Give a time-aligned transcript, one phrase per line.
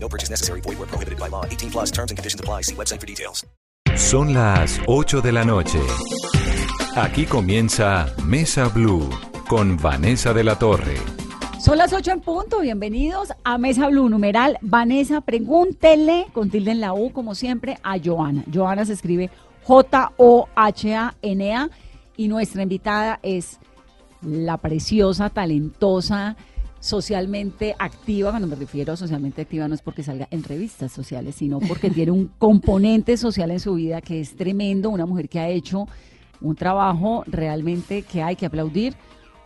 [0.00, 0.60] No purchase necessary.
[0.62, 1.44] Void where prohibited by law.
[1.44, 2.62] 18 plus terms and conditions apply.
[2.62, 3.44] See website for details.
[3.96, 5.80] Son las 8 de la noche.
[6.94, 9.08] Aquí comienza Mesa Blue
[9.48, 10.96] con Vanessa de la Torre.
[11.60, 12.60] Son las 8 en punto.
[12.60, 14.08] Bienvenidos a Mesa Blue.
[14.08, 18.44] Numeral Vanessa, pregúntele con tilde en la U, como siempre, a Joana.
[18.52, 19.30] Joana se escribe
[19.64, 21.18] J-O-H-A-N-A
[22.16, 23.58] y nuestra invitada es
[24.22, 26.36] la preciosa, talentosa,
[26.80, 28.30] socialmente activa.
[28.30, 31.90] Cuando me refiero a socialmente activa no es porque salga en revistas sociales, sino porque
[31.90, 34.90] tiene un componente social en su vida que es tremendo.
[34.90, 35.86] Una mujer que ha hecho
[36.40, 38.94] un trabajo realmente que hay que aplaudir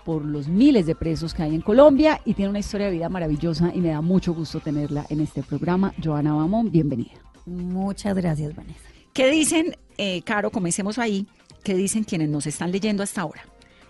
[0.05, 3.09] por los miles de presos que hay en Colombia y tiene una historia de vida
[3.09, 5.95] maravillosa y me da mucho gusto tenerla en este programa.
[6.03, 7.13] Joana Bamón, bienvenida.
[7.47, 8.81] Muchas gracias, Vanessa.
[9.13, 11.27] ¿Qué dicen, eh, Caro, comencemos ahí,
[11.63, 13.43] qué dicen quienes nos están leyendo hasta ahora?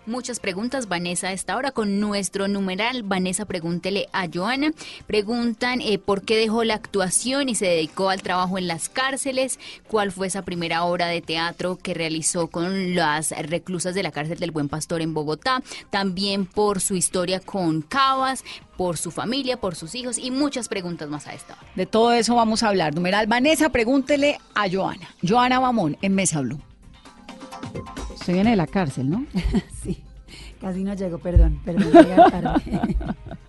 [0.05, 3.03] Muchas preguntas, Vanessa, a esta hora con nuestro numeral.
[3.03, 4.73] Vanessa, pregúntele a Joana.
[5.07, 9.59] Preguntan eh, por qué dejó la actuación y se dedicó al trabajo en las cárceles.
[9.87, 14.39] ¿Cuál fue esa primera obra de teatro que realizó con las reclusas de la cárcel
[14.39, 15.63] del Buen Pastor en Bogotá?
[15.89, 18.43] También por su historia con Cabas,
[18.75, 21.67] por su familia, por sus hijos y muchas preguntas más a esta hora.
[21.75, 22.93] De todo eso vamos a hablar.
[22.93, 25.15] Numeral Vanessa, pregúntele a Joana.
[25.25, 26.59] Joana Bamón en Mesa Blue.
[28.23, 29.25] Usted viene de la cárcel, ¿no?
[29.83, 30.01] sí,
[30.61, 31.91] casi no llego, perdón, perdón,
[32.31, 32.79] tarde.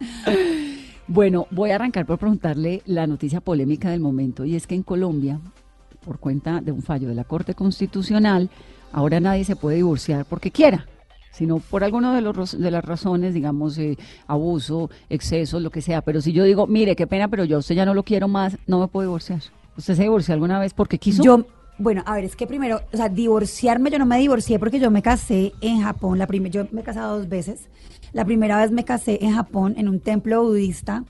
[1.06, 4.82] bueno, voy a arrancar por preguntarle la noticia polémica del momento y es que en
[4.82, 5.38] Colombia,
[6.04, 8.50] por cuenta de un fallo de la Corte Constitucional,
[8.90, 10.88] ahora nadie se puede divorciar porque quiera
[11.30, 16.00] sino por alguna de, los, de las razones, digamos, eh, abuso, exceso, lo que sea.
[16.00, 18.28] Pero si yo digo, mire, qué pena, pero yo a usted ya no lo quiero
[18.28, 19.40] más, no me puedo divorciar.
[19.76, 21.24] ¿Usted se divorció alguna vez porque quiso?
[21.24, 21.44] Yo,
[21.78, 24.90] bueno, a ver, es que primero, o sea, divorciarme, yo no me divorcié porque yo
[24.90, 26.18] me casé en Japón.
[26.18, 27.68] La primera, yo me he casado dos veces.
[28.12, 31.04] La primera vez me casé en Japón en un templo budista.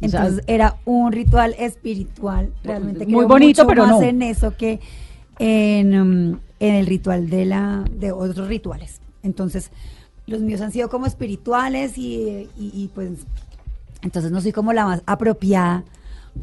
[0.00, 3.06] Entonces era un ritual espiritual, realmente.
[3.06, 4.02] Muy bonito, pero más no.
[4.02, 4.80] en eso que
[5.38, 9.00] en, um, en el ritual de la de otros rituales.
[9.22, 9.70] Entonces,
[10.26, 13.10] los míos han sido como espirituales y, y, y pues,
[14.00, 15.84] entonces no soy como la más apropiada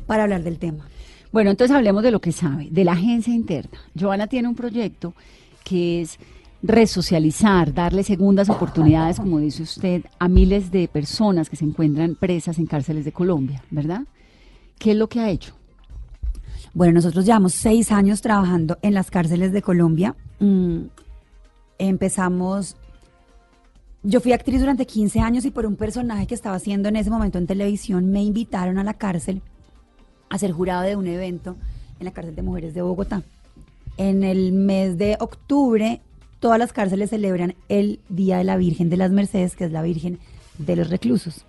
[0.06, 0.86] para hablar del tema.
[1.32, 3.78] Bueno, entonces hablemos de lo que sabe, de la agencia interna.
[4.00, 5.14] Joana tiene un proyecto
[5.64, 6.18] que es
[6.64, 12.58] resocializar, darle segundas oportunidades, como dice usted, a miles de personas que se encuentran presas
[12.58, 14.02] en cárceles de Colombia, ¿verdad?
[14.80, 15.54] ¿Qué es lo que ha hecho?
[16.74, 20.16] Bueno, nosotros llevamos seis años trabajando en las cárceles de Colombia.
[20.40, 20.84] Mm,
[21.80, 22.76] empezamos,
[24.04, 27.10] yo fui actriz durante 15 años y por un personaje que estaba haciendo en ese
[27.10, 29.42] momento en televisión me invitaron a la cárcel
[30.30, 31.56] a ser jurado de un evento
[32.00, 33.24] en la cárcel de mujeres de Bogotá.
[33.98, 36.02] En el mes de octubre,
[36.40, 39.82] todas las cárceles celebran el Día de la Virgen de las Mercedes, que es la
[39.82, 40.20] Virgen
[40.58, 41.46] de los Reclusos.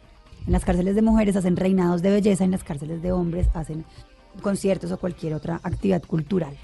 [0.47, 3.85] En las cárceles de mujeres hacen reinados de belleza, en las cárceles de hombres hacen
[4.41, 6.57] conciertos o cualquier otra actividad cultural.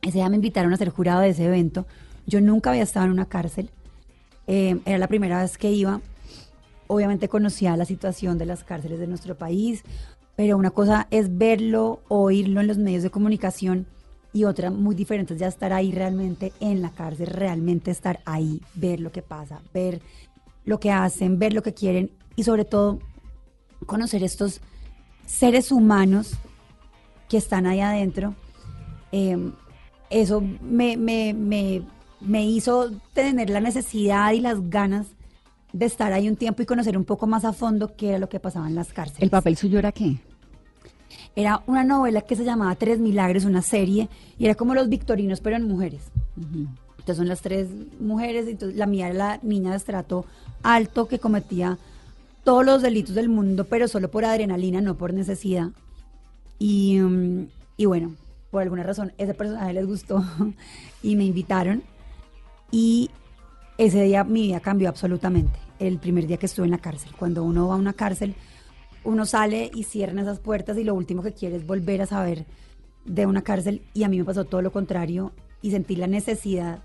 [0.00, 1.86] Ese día me invitaron a ser jurado de ese evento.
[2.26, 3.70] Yo nunca había estado en una cárcel.
[4.46, 6.00] Eh, era la primera vez que iba.
[6.86, 9.84] Obviamente conocía la situación de las cárceles de nuestro país,
[10.36, 13.86] pero una cosa es verlo, oírlo en los medios de comunicación
[14.32, 18.60] y otra muy diferente es ya estar ahí realmente en la cárcel, realmente estar ahí,
[18.74, 20.00] ver lo que pasa, ver
[20.64, 22.98] lo que hacen, ver lo que quieren y sobre todo
[23.86, 24.60] conocer estos
[25.26, 26.32] seres humanos
[27.28, 28.34] que están ahí adentro.
[29.12, 29.52] Eh,
[30.08, 31.82] eso me, me, me,
[32.20, 35.08] me hizo tener la necesidad y las ganas
[35.72, 38.28] de estar ahí un tiempo y conocer un poco más a fondo qué era lo
[38.28, 39.22] que pasaba en las cárceles.
[39.22, 40.18] ¿El papel suyo era qué?
[41.34, 45.40] Era una novela que se llamaba Tres Milagres, una serie, y era como los victorinos,
[45.40, 46.02] pero en mujeres.
[46.36, 47.68] Entonces son las tres
[48.00, 50.26] mujeres, entonces la mía era la niña de estrato
[50.62, 51.78] alto que cometía
[52.44, 55.70] todos los delitos del mundo, pero solo por adrenalina, no por necesidad.
[56.58, 58.14] Y, um, y bueno,
[58.50, 60.24] por alguna razón ese personaje les gustó
[61.02, 61.82] y me invitaron.
[62.70, 63.10] Y
[63.86, 65.58] ese día mi vida cambió absolutamente.
[65.78, 67.10] El primer día que estuve en la cárcel.
[67.18, 68.34] Cuando uno va a una cárcel,
[69.04, 72.46] uno sale y cierra esas puertas y lo último que quiere es volver a saber
[73.04, 73.82] de una cárcel.
[73.92, 76.80] Y a mí me pasó todo lo contrario y sentí la necesidad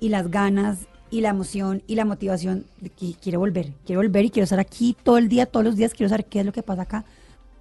[0.00, 3.72] y las ganas y la emoción y la motivación de que quiero volver.
[3.86, 5.94] Quiero volver y quiero estar aquí todo el día, todos los días.
[5.94, 7.04] Quiero saber qué es lo que pasa acá.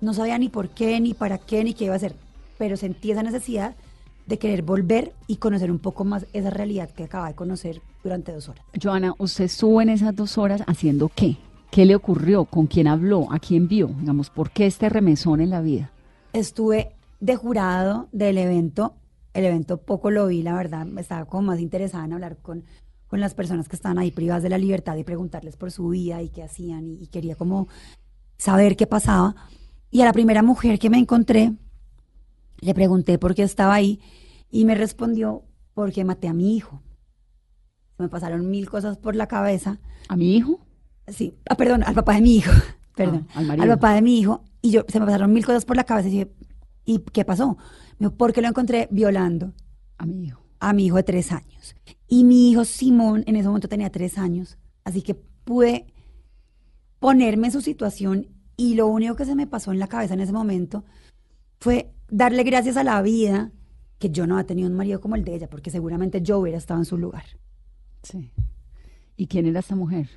[0.02, 2.16] No sabía ni por qué, ni para qué, ni qué iba a hacer.
[2.58, 3.76] Pero sentí esa necesidad
[4.30, 8.32] de querer volver y conocer un poco más esa realidad que acaba de conocer durante
[8.32, 8.64] dos horas.
[8.82, 11.38] Joana, ¿usted estuvo en esas dos horas haciendo qué?
[11.72, 12.46] ¿Qué le ocurrió?
[12.46, 13.32] ¿Con quién habló?
[13.32, 13.88] ¿A quién vio?
[13.88, 15.92] Digamos, ¿por qué este remesón en la vida?
[16.32, 18.94] Estuve de jurado del evento.
[19.34, 20.88] El evento poco lo vi, la verdad.
[21.00, 22.66] Estaba como más interesada en hablar con,
[23.08, 26.22] con las personas que estaban ahí privadas de la libertad y preguntarles por su vida
[26.22, 26.88] y qué hacían.
[26.88, 27.68] Y, y quería como
[28.38, 29.36] saber qué pasaba.
[29.90, 31.54] Y a la primera mujer que me encontré,
[32.62, 34.00] le pregunté por qué estaba ahí
[34.50, 36.82] y me respondió porque maté a mi hijo.
[37.98, 39.80] Me pasaron mil cosas por la cabeza.
[40.08, 40.60] ¿A mi hijo?
[41.08, 42.52] Sí, ah, perdón, al papá de mi hijo.
[42.96, 43.68] Perdón, Ah, al marido.
[43.76, 44.44] papá de mi hijo.
[44.62, 46.32] Y yo, se me pasaron mil cosas por la cabeza y dije,
[46.86, 47.58] ¿y qué pasó?
[47.98, 49.54] Me dijo, porque lo encontré violando
[49.98, 50.42] A mi hijo.
[50.60, 51.76] a mi hijo de tres años.
[52.08, 54.58] Y mi hijo Simón en ese momento tenía tres años.
[54.84, 55.88] Así que pude
[57.00, 58.28] ponerme en su situación
[58.58, 60.84] y lo único que se me pasó en la cabeza en ese momento
[61.62, 63.52] fue darle gracias a la vida
[63.98, 66.58] que yo no había tenido un marido como el de ella, porque seguramente yo hubiera
[66.58, 67.26] estado en su lugar.
[68.04, 68.32] Sí.
[69.18, 70.10] ¿Y quién era esta mujer?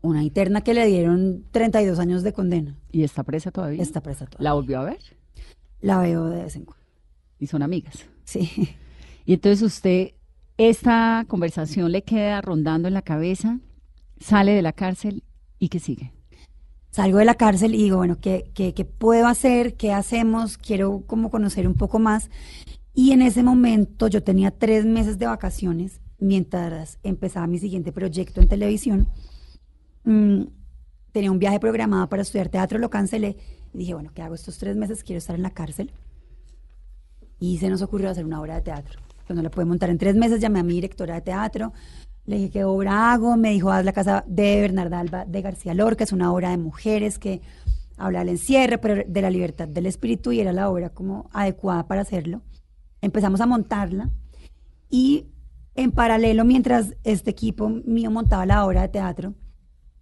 [0.00, 2.78] Una interna que le dieron 32 años de condena.
[2.92, 3.82] ¿Y está presa todavía?
[3.82, 4.42] Está presa toda.
[4.42, 5.00] ¿La volvió a ver?
[5.80, 6.84] La veo de vez en cuando.
[7.38, 8.06] Y son amigas.
[8.24, 8.50] Sí.
[9.24, 10.14] Y entonces usted,
[10.56, 13.60] esta conversación le queda rondando en la cabeza,
[14.18, 15.22] sale de la cárcel
[15.60, 16.12] y ¿qué sigue?
[16.92, 19.78] Salgo de la cárcel y digo, bueno, ¿qué, qué, qué puedo hacer?
[19.78, 20.58] ¿Qué hacemos?
[20.58, 22.28] Quiero como conocer un poco más.
[22.92, 28.42] Y en ese momento yo tenía tres meses de vacaciones mientras empezaba mi siguiente proyecto
[28.42, 29.08] en televisión.
[30.04, 30.42] Mm,
[31.12, 33.38] tenía un viaje programado para estudiar teatro, lo cancelé
[33.72, 35.02] y dije, bueno, ¿qué hago estos tres meses?
[35.02, 35.92] Quiero estar en la cárcel.
[37.40, 39.00] Y se nos ocurrió hacer una obra de teatro.
[39.26, 41.72] Pues no la pude montar en tres meses, llamé a mi directora de teatro,
[42.24, 43.36] le dije, ¿qué obra hago?
[43.36, 46.58] Me dijo, haz la casa de Bernarda Alba de García Lorca, es una obra de
[46.58, 47.40] mujeres que
[47.96, 51.86] habla del encierro, pero de la libertad del espíritu y era la obra como adecuada
[51.86, 52.42] para hacerlo.
[53.00, 54.10] Empezamos a montarla
[54.88, 55.26] y
[55.74, 59.34] en paralelo, mientras este equipo mío montaba la obra de teatro,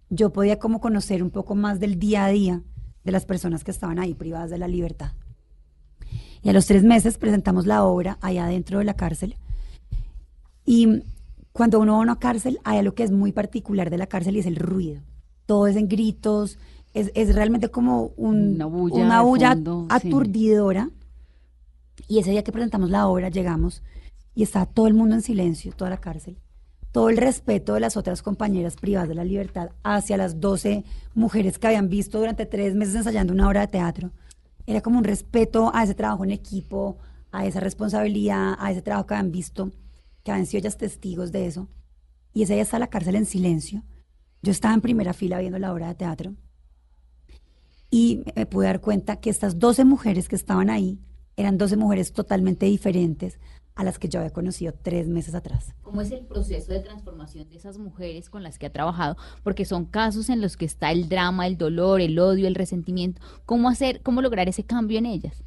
[0.09, 2.61] yo podía como conocer un poco más del día a día
[3.03, 5.13] de las personas que estaban ahí privadas de la libertad.
[6.43, 9.37] Y a los tres meses presentamos la obra allá dentro de la cárcel.
[10.65, 11.03] Y
[11.53, 14.35] cuando uno va a una cárcel, hay algo que es muy particular de la cárcel
[14.35, 15.01] y es el ruido.
[15.45, 16.57] Todo es en gritos,
[16.93, 20.07] es, es realmente como un- Una bulla una bulla fondo, sí.
[20.07, 20.89] aturdidora.
[22.07, 23.83] Y ese día que presentamos la obra, llegamos
[24.33, 26.37] y estaba todo el mundo en silencio, toda la cárcel.
[26.91, 30.83] Todo el respeto de las otras compañeras privadas de la libertad hacia las 12
[31.15, 34.11] mujeres que habían visto durante tres meses ensayando una obra de teatro.
[34.67, 36.97] Era como un respeto a ese trabajo en equipo,
[37.31, 39.71] a esa responsabilidad, a ese trabajo que habían visto,
[40.23, 41.69] que habían sido ellas testigos de eso.
[42.33, 43.83] Y ese día está la cárcel en silencio.
[44.41, 46.35] Yo estaba en primera fila viendo la obra de teatro
[47.91, 50.99] y me pude dar cuenta que estas 12 mujeres que estaban ahí
[51.35, 53.37] eran 12 mujeres totalmente diferentes
[53.75, 55.73] a las que yo había conocido tres meses atrás.
[55.81, 59.17] ¿Cómo es el proceso de transformación de esas mujeres con las que ha trabajado?
[59.43, 63.21] Porque son casos en los que está el drama, el dolor, el odio, el resentimiento.
[63.45, 65.43] ¿Cómo hacer, cómo lograr ese cambio en ellas?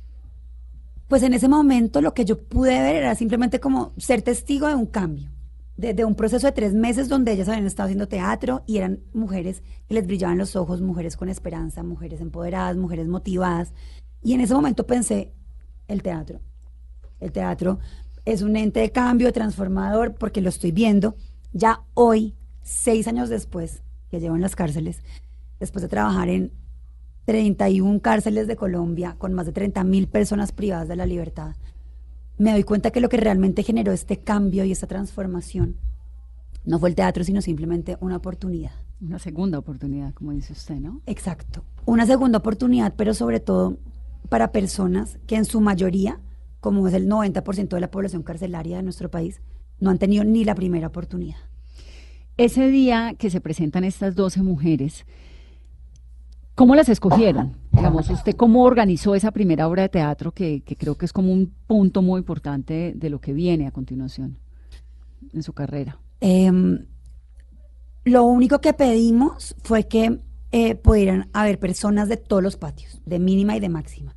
[1.09, 4.75] Pues en ese momento lo que yo pude ver era simplemente como ser testigo de
[4.75, 5.31] un cambio,
[5.77, 9.62] de, un proceso de tres meses donde ellas habían estado haciendo teatro y eran mujeres
[9.87, 13.75] que les brillaban los ojos, mujeres con esperanza, mujeres empoderadas, mujeres motivadas.
[14.23, 15.33] Y en ese momento pensé,
[15.89, 16.41] el teatro.
[17.21, 17.79] El teatro
[18.25, 21.17] es un ente de cambio, transformador, porque lo estoy viendo
[21.53, 25.03] ya hoy, seis años después que llevo en las cárceles,
[25.61, 26.53] después de trabajar en
[27.24, 31.56] 31 cárceles de Colombia con más de 30 mil personas privadas de la libertad,
[32.36, 35.76] me doy cuenta que lo que realmente generó este cambio y esta transformación
[36.64, 38.72] no fue el teatro, sino simplemente una oportunidad.
[39.00, 41.02] Una segunda oportunidad, como dice usted, ¿no?
[41.06, 41.64] Exacto.
[41.84, 43.78] Una segunda oportunidad, pero sobre todo
[44.28, 46.20] para personas que en su mayoría,
[46.60, 49.43] como es el 90% de la población carcelaria de nuestro país,
[49.78, 51.36] no han tenido ni la primera oportunidad.
[52.36, 55.06] Ese día que se presentan estas 12 mujeres,
[56.55, 57.56] ¿cómo las escogieron?
[57.73, 61.53] Digamos, ¿usted cómo organizó esa primera obra de teatro que, creo que es como un
[61.67, 64.39] punto muy importante de lo que viene a continuación
[65.32, 65.99] en su carrera?
[66.20, 66.87] Em,
[68.05, 70.20] lo único que pedimos fue que
[70.53, 74.15] eh, pudieran haber personas de todos los patios, de mínima y de máxima.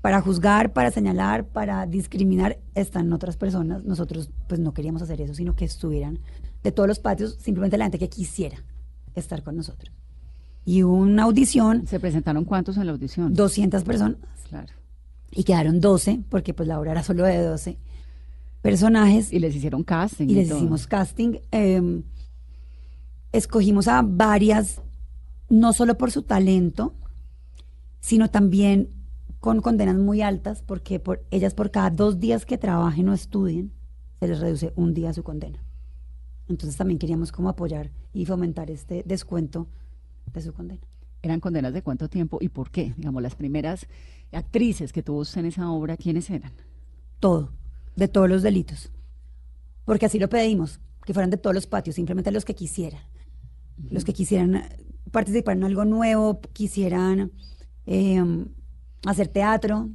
[0.00, 3.84] Para juzgar, para señalar, para discriminar, están otras personas.
[3.84, 6.18] Nosotros pues no queríamos hacer eso, sino que estuvieran
[6.62, 8.58] de todos los patios, simplemente la gente que quisiera
[9.14, 9.97] estar con nosotros.
[10.68, 13.32] Y hubo una audición, ¿Se presentaron cuántos en la audición?
[13.32, 14.18] 200 personas,
[14.50, 14.70] Claro.
[15.30, 17.78] y quedaron 12, porque pues la obra era solo de 12
[18.60, 19.32] personajes.
[19.32, 20.28] Y les hicieron casting.
[20.28, 20.58] y les todo.
[20.58, 21.38] hicimos casting.
[21.52, 22.02] eh,
[23.32, 24.82] escogimos a varias,
[25.48, 26.92] no solo por su talento,
[28.00, 28.90] sino también
[29.40, 33.72] con condenas muy altas porque por, ellas por cada dos días que trabajen o estudien,
[34.20, 35.64] se les reduce un día su condena.
[36.46, 39.66] Entonces también queríamos como apoyar y fomentar este descuento
[40.32, 40.82] de su condena.
[41.22, 42.94] ¿Eran condenas de cuánto tiempo y por qué?
[42.96, 43.86] Digamos, las primeras
[44.32, 46.52] actrices que tuvo usted en esa obra, ¿quiénes eran?
[47.18, 47.52] Todo,
[47.96, 48.90] de todos los delitos.
[49.84, 53.02] Porque así lo pedimos, que fueran de todos los patios, simplemente los que quisieran.
[53.90, 54.68] Los que quisieran eh,
[55.10, 57.32] participar en algo nuevo, quisieran
[57.86, 58.22] eh,
[59.06, 59.90] hacer teatro.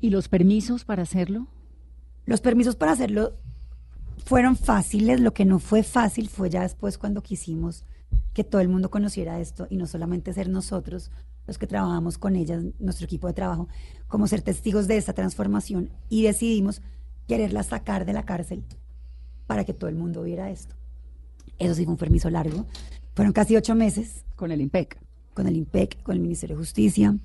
[0.00, 1.48] ¿Y los permisos para hacerlo?
[2.24, 3.36] Los permisos para hacerlo
[4.24, 7.84] fueron fáciles, lo que no fue fácil fue ya después cuando quisimos
[8.32, 11.10] que todo el mundo conociera esto y no solamente ser nosotros
[11.46, 13.68] los que trabajamos con ellas, nuestro equipo de trabajo,
[14.06, 16.82] como ser testigos de esta transformación y decidimos
[17.26, 18.64] quererla sacar de la cárcel
[19.46, 20.74] para que todo el mundo viera esto.
[21.58, 22.66] Eso sí fue un permiso largo.
[23.14, 24.24] Fueron casi ocho meses.
[24.36, 24.98] Con el IMPEC.
[25.34, 27.16] Con el IMPEC, con el Ministerio de Justicia.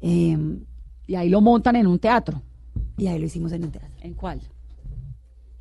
[0.00, 0.58] Eh,
[1.06, 2.42] y ahí lo montan en un teatro.
[2.98, 3.90] Y ahí lo hicimos en un teatro.
[4.00, 4.40] ¿En cuál?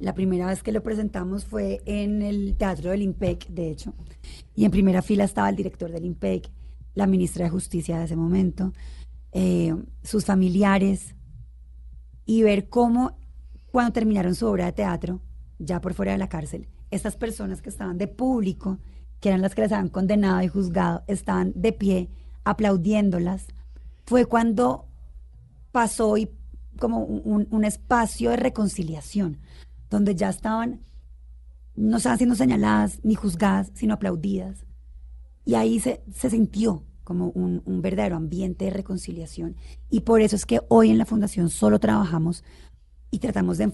[0.02, 3.94] La primera vez que lo presentamos fue en el Teatro del IMPEC, de hecho.
[4.56, 6.50] Y en primera fila estaba el director del IMPEC,
[6.96, 8.74] la ministra de Justicia de ese momento,
[9.32, 11.14] eh, sus familiares,
[12.26, 13.16] y ver cómo
[13.72, 15.22] cuando terminaron su obra de teatro,
[15.60, 18.80] ya por fuera de la cárcel, estas personas que estaban de público,
[19.20, 22.10] que eran las que les habían condenado y juzgado, estaban de pie
[22.44, 23.46] aplaudiéndolas,
[24.06, 24.88] fue cuando
[25.72, 26.32] pasó y
[26.80, 29.38] como un, un espacio de reconciliación,
[29.92, 30.82] donde ya estaban,
[31.76, 34.66] no estaban siendo señaladas ni juzgadas, sino aplaudidas.
[35.46, 39.58] Y ahí se, se sintió como un, verdadero ambiente de reconciliación.
[39.90, 42.44] Y por eso es que hoy en la Fundación solo trabajamos
[43.12, 43.70] y tratamos de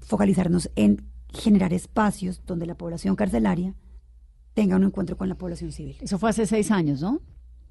[0.00, 3.74] focalizarnos en generar espacios donde la población carcelaria
[4.54, 5.96] tenga un encuentro con la población civil.
[6.00, 7.20] Eso fue hace seis años, ¿no?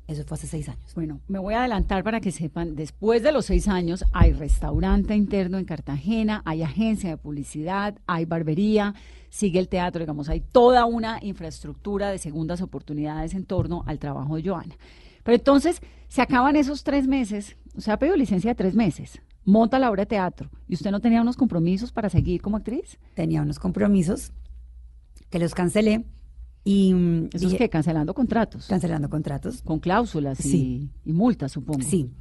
[0.09, 0.91] Eso fue hace seis años.
[0.95, 5.15] Bueno, me voy a adelantar para que sepan, después de los seis años hay restaurante
[5.15, 8.95] interno en Cartagena, hay agencia de publicidad, hay barbería,
[9.29, 14.35] sigue el teatro, digamos, hay toda una infraestructura de segundas oportunidades en torno al trabajo
[14.35, 14.75] de Joana.
[15.21, 19.21] Pero entonces se acaban esos tres meses, o sea, ha pedido licencia de tres meses,
[19.45, 22.97] monta la obra de teatro, ¿y usted no tenía unos compromisos para seguir como actriz?
[23.13, 24.31] Tenía unos compromisos
[25.29, 26.03] que los cancelé
[26.63, 26.93] y,
[27.33, 28.67] ¿Eso es que cancelando contratos?
[28.67, 29.61] Cancelando contratos.
[29.61, 31.81] Con cláusulas y, y, multas, supongo.
[31.81, 32.11] Sí.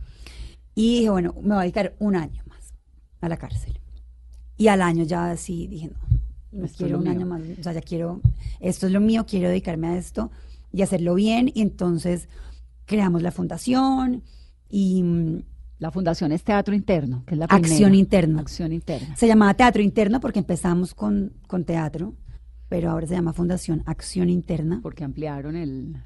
[0.74, 2.72] Y dije, bueno, me voy a dedicar un año más
[3.20, 3.78] a la cárcel.
[4.56, 5.90] Y al año ya sí dije,
[6.52, 7.12] no, no quiero un mío.
[7.12, 7.42] año más.
[7.58, 8.20] O sea, ya quiero,
[8.60, 10.30] esto es lo mío, quiero dedicarme a esto
[10.72, 11.50] y hacerlo bien.
[11.52, 12.28] Y entonces
[12.84, 14.22] creamos la fundación
[14.68, 15.44] y...
[15.80, 17.72] La fundación es Teatro Interno, que es la primera.
[17.72, 18.40] Acción Interna.
[18.40, 19.14] Acción Interna.
[19.14, 22.14] Se llamaba Teatro Interno porque empezamos con, con teatro
[22.68, 24.80] pero ahora se llama Fundación Acción Interna.
[24.82, 25.96] Porque ampliaron el...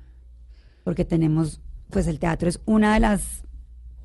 [0.84, 3.44] Porque tenemos, pues el teatro es una de las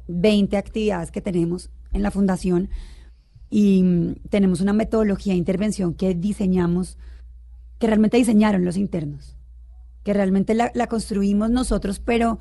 [0.07, 2.69] 20 actividades que tenemos en la fundación
[3.49, 6.97] y mm, tenemos una metodología de intervención que diseñamos,
[7.79, 9.37] que realmente diseñaron los internos,
[10.03, 12.39] que realmente la, la construimos nosotros, pero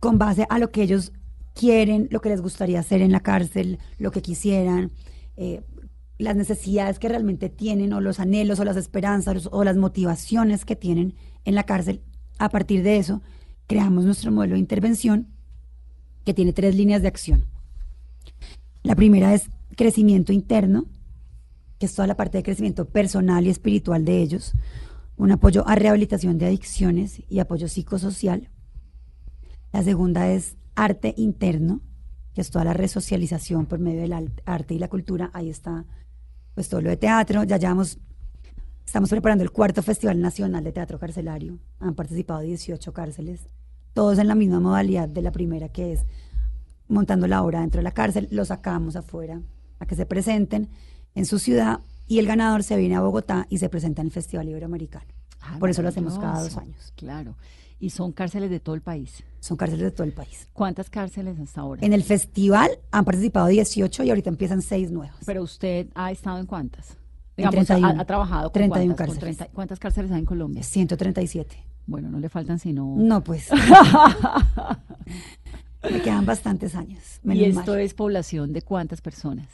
[0.00, 1.12] con base a lo que ellos
[1.54, 4.92] quieren, lo que les gustaría hacer en la cárcel, lo que quisieran.
[5.36, 5.62] Eh,
[6.20, 10.76] las necesidades que realmente tienen o los anhelos o las esperanzas o las motivaciones que
[10.76, 12.02] tienen en la cárcel.
[12.38, 13.22] A partir de eso,
[13.66, 15.28] creamos nuestro modelo de intervención
[16.24, 17.46] que tiene tres líneas de acción.
[18.82, 20.86] La primera es crecimiento interno,
[21.78, 24.52] que es toda la parte de crecimiento personal y espiritual de ellos,
[25.16, 28.50] un apoyo a rehabilitación de adicciones y apoyo psicosocial.
[29.72, 31.80] La segunda es arte interno,
[32.34, 35.30] que es toda la resocialización por medio del arte y la cultura.
[35.32, 35.86] Ahí está
[36.60, 37.96] pues todo lo de teatro, ya llevamos,
[38.84, 43.48] estamos preparando el cuarto Festival Nacional de Teatro Carcelario, han participado 18 cárceles,
[43.94, 46.04] todos en la misma modalidad de la primera que es
[46.86, 49.40] montando la obra dentro de la cárcel, lo sacamos afuera
[49.78, 50.68] a que se presenten
[51.14, 54.12] en su ciudad y el ganador se viene a Bogotá y se presenta en el
[54.12, 55.10] Festival Iberoamericano.
[55.40, 56.92] Ah, Por eso lo hacemos cada dos años.
[56.94, 57.36] Claro.
[57.80, 59.24] ¿Y son cárceles de todo el país?
[59.40, 60.46] Son cárceles de todo el país.
[60.52, 61.84] ¿Cuántas cárceles hasta ahora?
[61.84, 65.16] En el festival han participado 18 y ahorita empiezan 6 nuevas.
[65.24, 66.98] ¿Pero usted ha estado en cuántas?
[67.38, 69.36] Digamos, 31, ha, ha, trabajado con 31 cuántas, cárceles.
[69.36, 70.62] Con 30, ¿Cuántas cárceles hay en Colombia?
[70.62, 71.56] 137.
[71.86, 72.84] Bueno, no le faltan sino...
[72.98, 73.48] No, pues.
[75.90, 77.18] Me quedan bastantes años.
[77.24, 77.80] ¿Y esto mal.
[77.80, 79.48] es población de cuántas personas?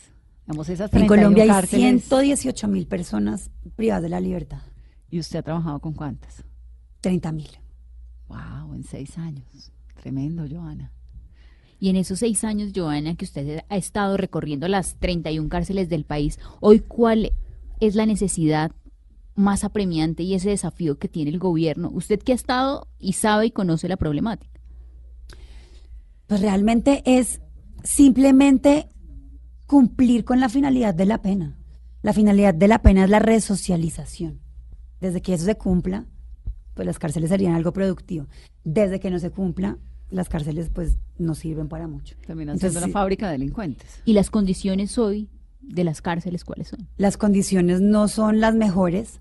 [0.47, 2.03] Digamos, esas en Colombia hay cárceles...
[2.03, 4.63] 118 mil personas privadas de la libertad.
[5.11, 6.43] ¿Y usted ha trabajado con cuántas?
[7.03, 7.51] 30 mil.
[8.29, 9.73] Wow, en seis años.
[10.01, 10.93] Tremendo, Joana.
[11.79, 16.05] Y en esos seis años, Joana, que usted ha estado recorriendo las 31 cárceles del
[16.05, 17.33] país, hoy, ¿cuál
[17.81, 18.73] es la necesidad
[19.35, 21.91] más apremiante y ese desafío que tiene el gobierno?
[21.93, 24.61] Usted que ha estado y sabe y conoce la problemática.
[26.27, 27.41] Pues realmente es
[27.85, 28.89] simplemente
[29.67, 31.59] cumplir con la finalidad de la pena.
[32.03, 34.41] La finalidad de la pena es la resocialización.
[35.01, 36.07] Desde que eso se cumpla,
[36.77, 38.27] pues las cárceles serían algo productivo.
[38.63, 39.79] Desde que no se cumpla,
[40.11, 42.17] las cárceles pues no sirven para mucho.
[42.27, 44.03] Terminan siendo Entonces, una fábrica de delincuentes.
[44.05, 45.31] ¿Y las condiciones hoy
[45.63, 46.87] de las cárceles cuáles son?
[46.99, 49.21] Las condiciones no son las mejores,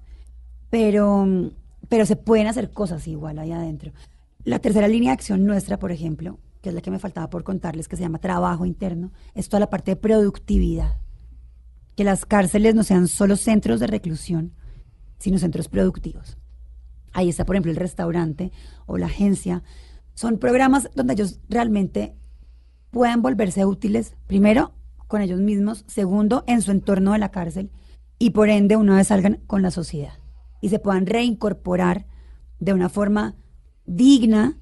[0.69, 1.25] pero,
[1.87, 3.93] pero se pueden hacer cosas igual ahí adentro.
[4.43, 7.45] La tercera línea de acción nuestra, por ejemplo, que es la que me faltaba por
[7.45, 10.97] contarles, que se llama trabajo interno, es toda la parte de productividad.
[11.95, 14.51] Que las cárceles no sean solo centros de reclusión,
[15.19, 16.37] sino centros productivos.
[17.15, 18.51] Ahí está, por ejemplo, el restaurante
[18.85, 19.63] o la agencia.
[20.15, 22.13] Son programas donde ellos realmente
[22.91, 24.73] puedan volverse útiles, primero,
[25.07, 27.71] con ellos mismos, segundo, en su entorno de la cárcel
[28.19, 30.19] y por ende, una vez salgan con la sociedad
[30.59, 32.05] y se puedan reincorporar
[32.59, 33.35] de una forma
[33.85, 34.57] digna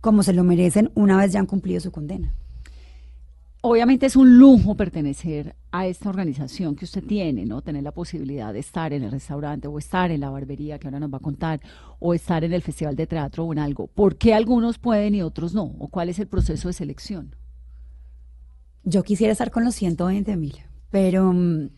[0.00, 2.36] como se lo merecen una vez ya han cumplido su condena.
[3.60, 7.62] Obviamente es un lujo pertenecer a esta organización que usted tiene, ¿no?
[7.62, 11.00] Tener la posibilidad de estar en el restaurante o estar en la barbería que ahora
[11.00, 11.60] nos va a contar
[11.98, 13.86] o estar en el festival de teatro o en algo.
[13.86, 15.64] ¿Por qué algunos pueden y otros no?
[15.78, 17.34] ¿O cuál es el proceso de selección?
[18.84, 20.56] Yo quisiera estar con los 120 mil,
[20.90, 21.68] pero mm,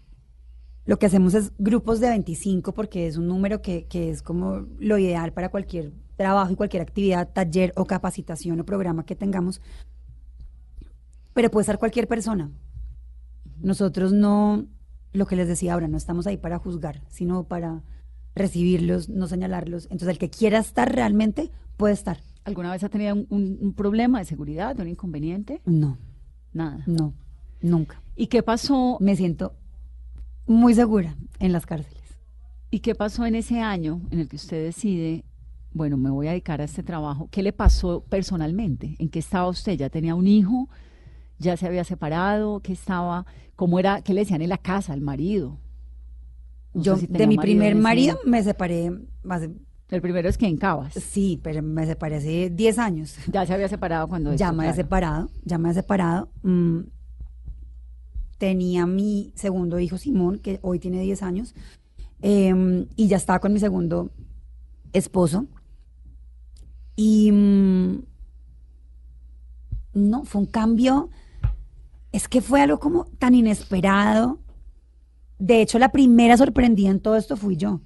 [0.86, 4.66] lo que hacemos es grupos de 25 porque es un número que, que es como
[4.78, 9.60] lo ideal para cualquier trabajo y cualquier actividad, taller o capacitación o programa que tengamos.
[11.34, 12.52] Pero puede estar cualquier persona.
[13.62, 14.66] Nosotros no,
[15.12, 17.82] lo que les decía ahora, no estamos ahí para juzgar, sino para
[18.34, 19.84] recibirlos, no señalarlos.
[19.84, 22.18] Entonces, el que quiera estar realmente puede estar.
[22.44, 25.60] ¿Alguna vez ha tenido un, un- un problema de seguridad, un inconveniente?
[25.66, 25.98] No,
[26.52, 26.82] Nada.
[26.86, 27.12] no,
[27.60, 28.02] nunca.
[28.16, 28.96] ¿Y qué pasó?
[29.00, 29.54] Me siento
[30.46, 32.00] muy segura en las cárceles.
[32.70, 35.24] ¿Y qué pasó en ese año en el que usted decide,
[35.72, 37.28] bueno, me voy a dedicar a este trabajo?
[37.30, 38.94] ¿Qué le pasó personalmente?
[38.98, 39.72] ¿En qué estaba usted?
[39.76, 40.68] ¿Ya tenía un hijo?
[41.40, 42.60] ¿Ya se había separado?
[42.60, 43.26] ¿Qué estaba?
[43.56, 44.02] ¿Cómo era?
[44.02, 45.58] ¿Qué le decían en la casa al marido?
[46.74, 48.92] No Yo si de mi marido primer marido me separé
[49.28, 49.50] hace,
[49.88, 50.92] El primero es que en Cabas.
[50.94, 53.16] sí, pero me separé hace 10 años.
[53.32, 54.76] Ya se había separado cuando ya esto, me claro.
[54.76, 56.28] separado, ya me he separado.
[56.42, 56.80] Mm,
[58.38, 61.54] tenía mi segundo hijo Simón, que hoy tiene 10 años,
[62.22, 64.10] em, y ya estaba con mi segundo
[64.92, 65.46] esposo.
[66.96, 68.02] Y mm,
[69.94, 71.10] no, fue un cambio,
[72.12, 74.40] es que fue algo como tan inesperado.
[75.38, 77.80] De hecho, la primera sorprendida en todo esto fui yo.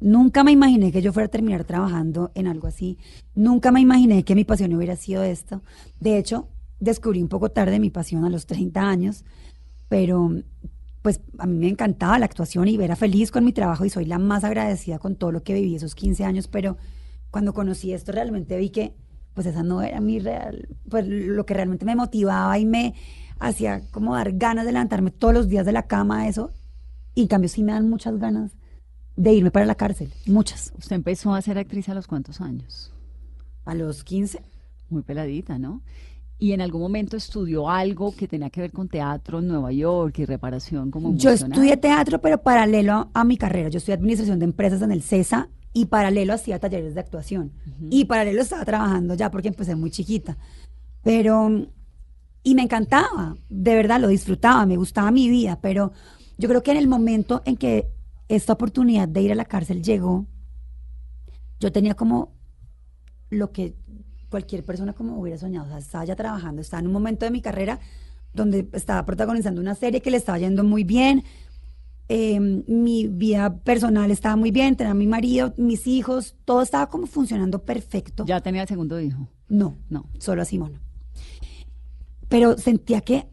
[0.00, 2.98] Nunca me imaginé que yo fuera a terminar trabajando en algo así.
[3.34, 5.62] Nunca me imaginé que mi pasión hubiera sido esto.
[6.00, 6.48] De hecho,
[6.78, 9.24] descubrí un poco tarde mi pasión a los 30 años,
[9.88, 10.30] pero
[11.02, 14.04] pues a mí me encantaba la actuación y era feliz con mi trabajo y soy
[14.04, 16.76] la más agradecida con todo lo que viví esos 15 años, pero
[17.30, 18.94] cuando conocí esto realmente vi que
[19.34, 22.94] pues esa no era mi real, pues lo que realmente me motivaba y me
[23.40, 26.52] hacía como dar ganas de levantarme todos los días de la cama, eso,
[27.14, 28.52] y en cambio sí me dan muchas ganas
[29.16, 32.92] de irme para la cárcel, muchas, Usted empezó a ser actriz a los cuántos años?
[33.64, 34.40] a los 15.
[34.88, 35.82] Muy peladita, ¿no?
[36.38, 40.18] Y en algún momento estudió algo que tenía que ver con teatro en Nueva York
[40.18, 43.68] y reparación como Yo estudié teatro, pero paralelo a, a mi carrera.
[43.68, 47.52] Yo estudié administración de empresas en el CESA y paralelo hacía talleres de actuación.
[47.90, 50.38] Y paralelo estaba trabajando ya porque empecé muy chiquita.
[51.02, 51.66] Pero,
[52.42, 55.92] y me encantaba, de verdad lo disfrutaba, me gustaba mi vida, pero
[56.38, 57.88] yo creo que en el momento en que
[58.28, 60.26] esta oportunidad de ir a la cárcel llegó,
[61.58, 62.32] yo tenía como
[63.28, 63.74] lo que
[64.30, 65.66] cualquier persona como hubiera soñado.
[65.66, 67.78] O sea, estaba ya trabajando, estaba en un momento de mi carrera
[68.32, 71.24] donde estaba protagonizando una serie que le estaba yendo muy bien.
[72.08, 76.88] eh, mi vida personal estaba muy bien, tenía a mi marido, mis hijos, todo estaba
[76.88, 78.24] como funcionando perfecto.
[78.26, 79.28] Ya tenía el segundo hijo.
[79.48, 80.06] No, No.
[80.18, 80.80] solo a Simón.
[82.30, 83.26] Pero sentía que,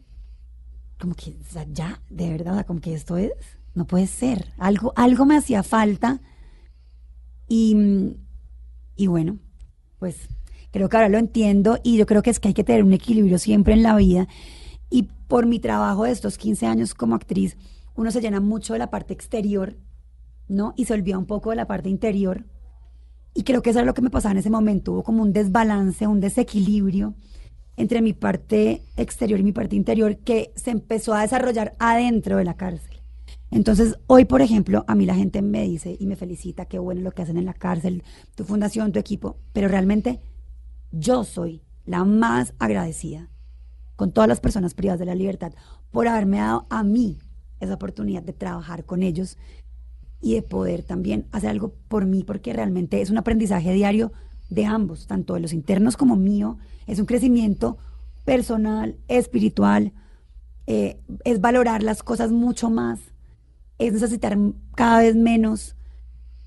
[0.98, 1.36] como que,
[1.72, 3.30] ya, de verdad, como que esto es,
[3.74, 4.52] no puede ser.
[4.58, 6.20] Algo, algo me hacía falta.
[7.46, 8.16] Y,
[8.96, 9.38] y bueno,
[10.00, 10.16] pues
[10.72, 12.92] creo que ahora lo entiendo y yo creo que es que hay que tener un
[12.92, 14.26] equilibrio siempre en la vida.
[14.90, 17.56] Y por mi trabajo de estos 15 años como actriz,
[17.94, 19.76] uno se llena mucho de la parte exterior,
[20.48, 20.74] ¿no?
[20.76, 22.46] Y se olvida un poco de la parte interior.
[23.32, 24.90] Y creo que eso era lo que me pasaba en ese momento.
[24.90, 27.14] Hubo como un desbalance, un desequilibrio
[27.78, 32.44] entre mi parte exterior y mi parte interior que se empezó a desarrollar adentro de
[32.44, 33.00] la cárcel.
[33.50, 37.00] Entonces, hoy, por ejemplo, a mí la gente me dice y me felicita, qué bueno
[37.00, 38.02] lo que hacen en la cárcel,
[38.34, 40.20] tu fundación, tu equipo, pero realmente
[40.90, 43.30] yo soy la más agradecida
[43.96, 45.52] con todas las personas privadas de la libertad
[45.90, 47.18] por haberme dado a mí
[47.60, 49.38] esa oportunidad de trabajar con ellos
[50.20, 54.12] y de poder también hacer algo por mí, porque realmente es un aprendizaje diario
[54.48, 57.78] de ambos, tanto de los internos como mío, es un crecimiento
[58.24, 59.92] personal, espiritual,
[60.66, 63.00] eh, es valorar las cosas mucho más,
[63.78, 64.36] es necesitar
[64.74, 65.76] cada vez menos.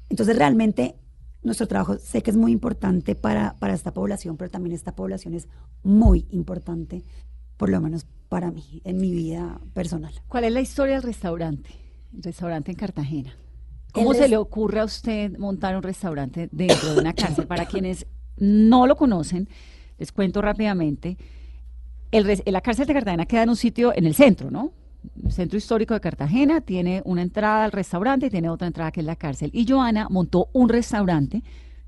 [0.09, 0.95] Entonces realmente
[1.43, 5.33] nuestro trabajo sé que es muy importante para, para esta población, pero también esta población
[5.33, 5.47] es
[5.83, 7.03] muy importante,
[7.57, 10.13] por lo menos para mí, en mi vida personal.
[10.27, 11.69] ¿Cuál es la historia del restaurante?
[12.13, 13.33] El restaurante en Cartagena.
[13.91, 17.47] ¿Cómo se le ocurre a usted montar un restaurante dentro de una cárcel?
[17.47, 18.05] Para quienes
[18.37, 19.49] no lo conocen,
[19.97, 21.17] les cuento rápidamente.
[22.11, 24.71] El la cárcel de Cartagena queda en un sitio en el centro, ¿no?
[25.23, 28.99] El centro histórico de Cartagena tiene una entrada al restaurante y tiene otra entrada que
[28.99, 29.49] es la cárcel.
[29.53, 31.43] Y Joana montó un restaurante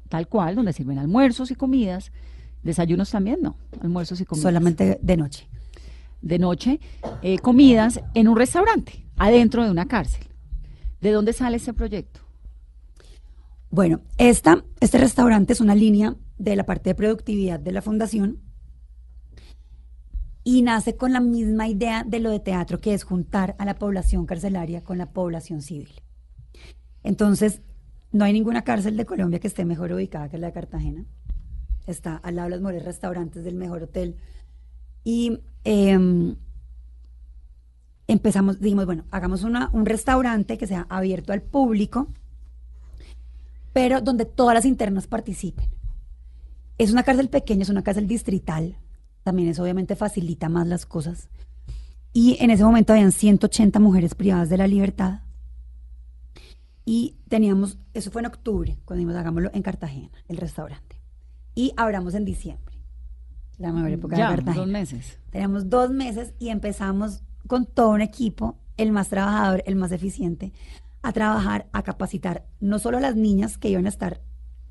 [0.10, 2.12] tal cual, donde sirven almuerzos y comidas.
[2.64, 3.56] Desayunos también, no.
[3.82, 5.48] Almuerzos y comidas Solamente de noche.
[6.22, 6.80] de noche
[7.22, 10.26] eh, comidas en un restaurante, adentro de una cárcel.
[11.04, 12.22] ¿De dónde sale este proyecto?
[13.70, 18.40] Bueno, esta, este restaurante es una línea de la parte de productividad de la fundación
[20.46, 23.76] y nace con la misma idea de lo de teatro, que es juntar a la
[23.76, 25.90] población carcelaria con la población civil.
[27.04, 27.62] Entonces,
[28.14, 31.06] no hay ninguna cárcel de Colombia que esté mejor ubicada que la de Cartagena.
[31.86, 34.16] Está al lado de los mejores restaurantes del mejor hotel.
[35.04, 36.38] Y em,
[38.08, 42.08] empezamos, dijimos, bueno, hagamos una- un restaurante que sea abierto al público,
[43.72, 45.70] pero donde todas las internas participen.
[46.78, 48.78] Es una cárcel pequeña, es una cárcel distrital,
[49.24, 51.30] también eso obviamente facilita más las cosas.
[52.12, 55.22] Y en ese momento habían 180 mujeres privadas de la libertad.
[56.86, 60.98] Y teníamos, eso fue en octubre, cuando dijimos, hagámoslo en Cartagena, el restaurante.
[61.56, 62.76] Y abramos en diciembre,
[63.58, 64.64] la mejor época ya, de Cartagena.
[64.66, 65.20] dos meses.
[65.32, 70.54] Teníamos dos meses y empezamos con todo un equipo, el más trabajador, el más eficiente,
[71.02, 74.22] a trabajar, a capacitar no solo a las niñas que iban a estar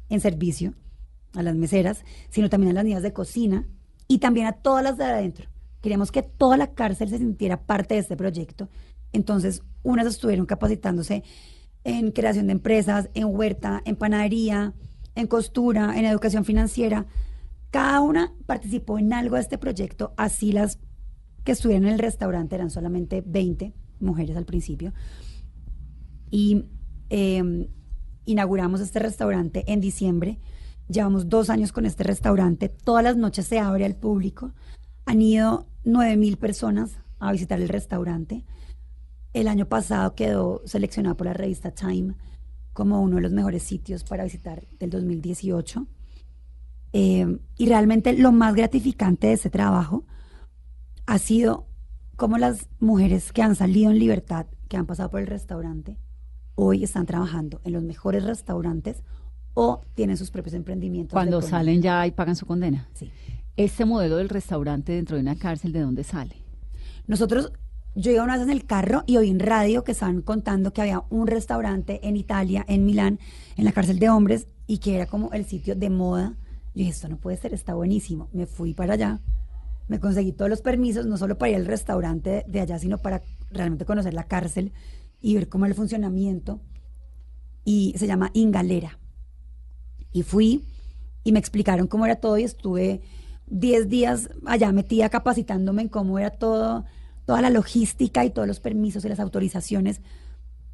[0.08, 0.74] en servicio,
[1.35, 3.66] a las meseras, sino también a las niñas de cocina
[4.08, 5.48] y también a todas las de adentro.
[5.80, 8.68] Queríamos que toda la cárcel se sintiera parte de este proyecto.
[9.12, 11.22] Entonces, unas estuvieron capacitándose
[11.85, 14.74] en creación de empresas, en huerta, en panadería,
[15.14, 17.06] en costura, en educación financiera.
[17.70, 20.78] Cada una participó en algo de este proyecto, así las
[21.44, 24.92] que estuvieron en el restaurante eran solamente 20 mujeres al principio.
[26.31, 26.66] Y
[27.11, 27.68] eh,
[28.24, 30.38] inauguramos este restaurante en diciembre.
[30.88, 32.68] Llevamos dos años con este restaurante.
[32.68, 34.52] Todas las noches se abre al público.
[35.05, 38.44] Han ido 9 mil personas a visitar el restaurante.
[39.33, 42.14] El año pasado quedó seleccionado por la revista Time
[42.72, 45.87] como uno de los mejores sitios para visitar del 2018.
[46.94, 50.05] Eh, y realmente lo más gratificante de este trabajo
[51.12, 51.66] ha sido
[52.16, 55.98] cómo las mujeres que han salido en libertad, que han pasado por el restaurante,
[56.55, 59.03] hoy están trabajando en los mejores restaurantes
[59.53, 61.12] o tienen sus propios emprendimientos.
[61.12, 62.88] Cuando salen ya y pagan su condena.
[62.94, 63.11] Sí.
[63.59, 66.35] Este modelo del restaurante dentro de una cárcel, ¿de dónde sale?
[67.07, 67.53] Nosotros,
[67.94, 70.81] yo iba una vez en el carro y oí en radio que estaban contando que
[70.81, 73.18] había un restaurante en Italia, en Milán,
[73.59, 76.38] en la cárcel de hombres, y que era como el sitio de moda.
[76.75, 78.31] Yo dije, esto no puede ser, está buenísimo.
[78.33, 79.20] Me fui para allá,
[79.92, 83.20] me conseguí todos los permisos, no solo para ir al restaurante de, allá, sino para
[83.50, 84.72] realmente conocer la cárcel
[85.20, 86.62] y ver cómo es el funcionamiento.
[87.62, 88.98] Y se llama Ingalera.
[90.11, 90.64] Y fui
[91.24, 93.02] y me explicaron cómo era todo y estuve
[93.48, 96.87] 10 días allá metida capacitándome en cómo era todo,
[97.26, 100.00] toda la logística y todos los permisos y las autorizaciones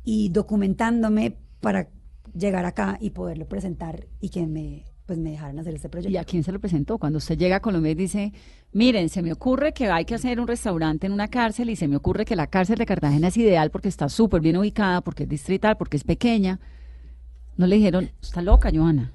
[0.04, 1.88] y documentándome para
[2.34, 6.12] llegar acá y poderlo presentar y que me, pues, me dejaran hacer este proyecto.
[6.12, 6.98] ¿Y a quién se lo presentó?
[6.98, 8.30] Cuando usted llega a Colombia y dice,
[8.72, 11.88] miren, se me ocurre que hay que hacer un restaurante en una cárcel y se
[11.88, 15.22] me ocurre que la cárcel de Cartagena es ideal porque está súper bien ubicada, porque
[15.22, 16.60] es distrital, porque es pequeña.
[17.56, 19.10] No le dijeron, está loca, Joana.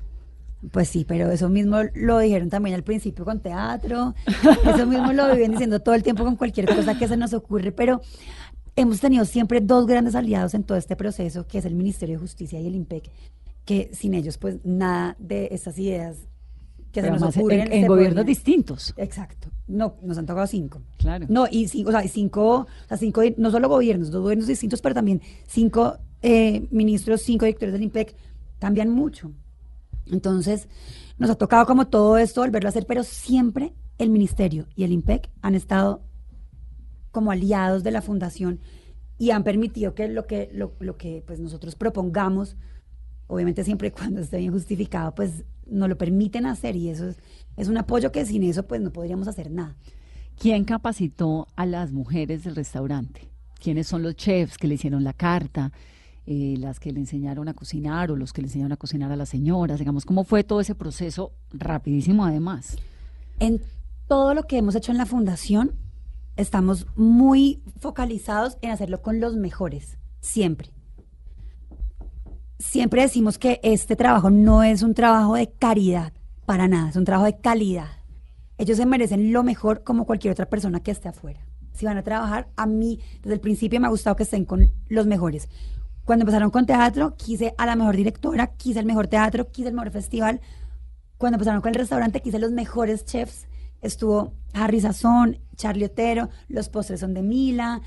[0.72, 4.16] Pues sí, pero eso mismo lo dijeron también al principio con teatro,
[4.66, 7.72] eso mismo lo viven diciendo todo el tiempo con cualquier cosa que se nos ocurre,
[7.72, 8.02] pero
[8.76, 12.22] hemos tenido siempre dos grandes aliados en todo este proceso, que es el Ministerio de
[12.22, 13.12] Justicia y el IMPEC,
[13.66, 16.28] que sin ellos pues nada de estas ideas
[16.92, 17.72] que Pero se nos en- ocurren.
[17.74, 18.94] en, se gobiernos distintos.
[18.98, 19.50] Exacto.
[19.68, 20.82] No, nos han tocado cinco.
[20.98, 21.26] Claro.
[21.30, 24.82] No, y cinco, o sea, cinco, o sea, cinco, no solo gobiernos, dos gobiernos distintos,
[24.82, 28.16] pero también cinco eh, ministros, cinco directores del IMPEC,
[28.60, 29.32] cambian mucho.
[30.06, 30.68] Entonces,
[31.18, 34.92] nos ha tocado como todo esto volverlo a hacer, pero siempre el ministerio y el
[34.92, 36.04] IMPEC han estado
[37.12, 38.60] como aliados de la fundación
[39.18, 42.58] y han permitido que lo que, lo, lo que pues nosotros propongamos,
[43.28, 47.18] obviamente siempre y cuando esté bien justificado, pues nos lo permiten hacer y eso es,
[47.58, 49.76] es un apoyo que sin eso pues no podríamos hacer nada.
[50.38, 53.30] ¿Quién capacitó a las mujeres del restaurante?
[53.62, 55.72] ¿Quiénes son los chefs que le hicieron la carta?
[56.26, 59.18] Eh, las que le enseñaron a cocinar o los que le enseñaron a cocinar a
[59.18, 62.78] las señoras, digamos, ¿cómo fue todo ese proceso rapidísimo además?
[63.40, 63.62] En
[64.08, 65.76] todo lo que hemos hecho en la fundación,
[66.38, 70.70] estamos muy focalizados en hacerlo con los mejores, siempre.
[72.64, 76.12] Siempre decimos que este trabajo no es un trabajo de caridad,
[76.46, 77.90] para nada, es un trabajo de calidad.
[78.58, 81.46] Ellos se merecen lo mejor como cualquier otra persona que esté afuera.
[81.74, 84.72] Si van a trabajar, a mí desde el principio me ha gustado que estén con
[84.88, 85.50] los mejores.
[86.06, 89.76] Cuando empezaron con teatro, quise a la mejor directora, quise el mejor teatro, quise el
[89.76, 90.42] mejor festival.
[91.18, 93.46] Cuando empezaron con el restaurante, quise los mejores chefs.
[93.82, 97.82] Estuvo Harry Sazón, Charlie Otero, los postres son de Mila,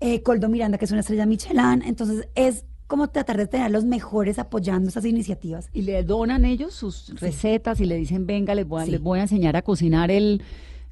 [0.00, 1.82] eh, Coldo Miranda, que es una estrella Michelin.
[1.84, 5.70] Entonces, es como tratar de tener a los mejores apoyando esas iniciativas.
[5.72, 8.90] Y le donan ellos sus recetas y le dicen, venga, les voy a, Sí.
[8.90, 10.42] les voy a enseñar a cocinar el,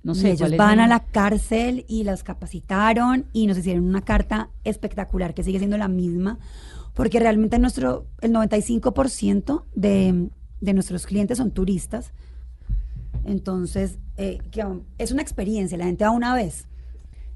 [0.04, 4.00] no sé, ellos van el- a la cárcel y las capacitaron y nos hicieron una
[4.02, 6.38] carta espectacular que sigue siendo la misma,
[6.94, 10.30] porque realmente nuestro, el 95% de,
[10.60, 12.12] de nuestros clientes son turistas.
[13.24, 14.64] Entonces, eh, que
[14.98, 16.66] es una experiencia, la gente va una vez.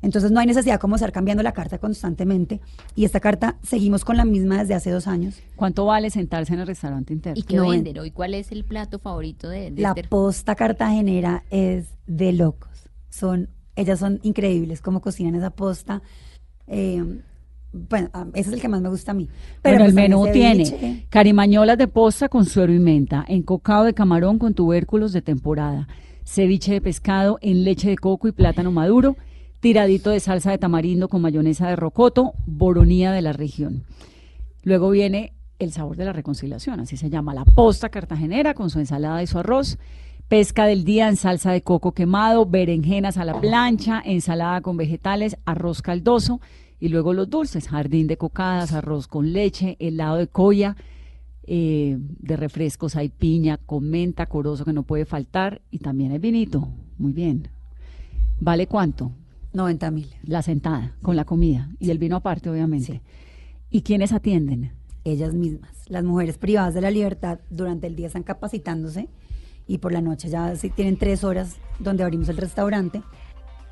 [0.02, 2.60] Entonces no hay necesidad como estar cambiando la carta constantemente.
[2.96, 5.40] Y esta carta seguimos con la misma desde hace dos años.
[5.56, 7.38] ¿Cuánto vale sentarse en el restaurante interno?
[7.38, 8.10] ¿Y qué No, venden hoy?
[8.10, 12.68] ¿Cuál es el plato favorito de, de La este- posta cartagenera es de locos.
[13.08, 16.02] Son, ellas son increíbles como cocinan esa posta.
[16.66, 17.20] Eh,
[17.72, 19.28] bueno, ese es el que más me gusta a mí.
[19.62, 23.94] Pero pues el también menú tiene carimañolas de posta con suero y menta, encocado de
[23.94, 25.88] camarón con tubérculos de temporada,
[26.24, 29.16] ceviche de pescado en leche de coco y plátano maduro,
[29.62, 33.84] tiradito de salsa de tamarindo con mayonesa de rocoto, boronía de la región.
[34.64, 38.80] Luego viene el sabor de la reconciliación, así se llama, la posta cartagenera con su
[38.80, 39.78] ensalada y su arroz,
[40.26, 45.36] pesca del día en salsa de coco quemado, berenjenas a la plancha, ensalada con vegetales,
[45.44, 46.40] arroz caldoso
[46.80, 50.76] y luego los dulces, jardín de cocadas, arroz con leche, helado de colla,
[51.44, 56.18] eh, de refrescos hay piña con menta, corozo que no puede faltar y también el
[56.18, 57.48] vinito, muy bien.
[58.40, 59.12] ¿Vale cuánto?
[59.52, 60.14] 90 mil.
[60.22, 63.02] La sentada con la comida y el vino aparte, obviamente.
[63.70, 64.72] ¿Y quiénes atienden?
[65.04, 65.70] Ellas mismas.
[65.88, 69.08] Las mujeres privadas de la libertad durante el día están capacitándose
[69.66, 73.02] y por la noche ya tienen tres horas donde abrimos el restaurante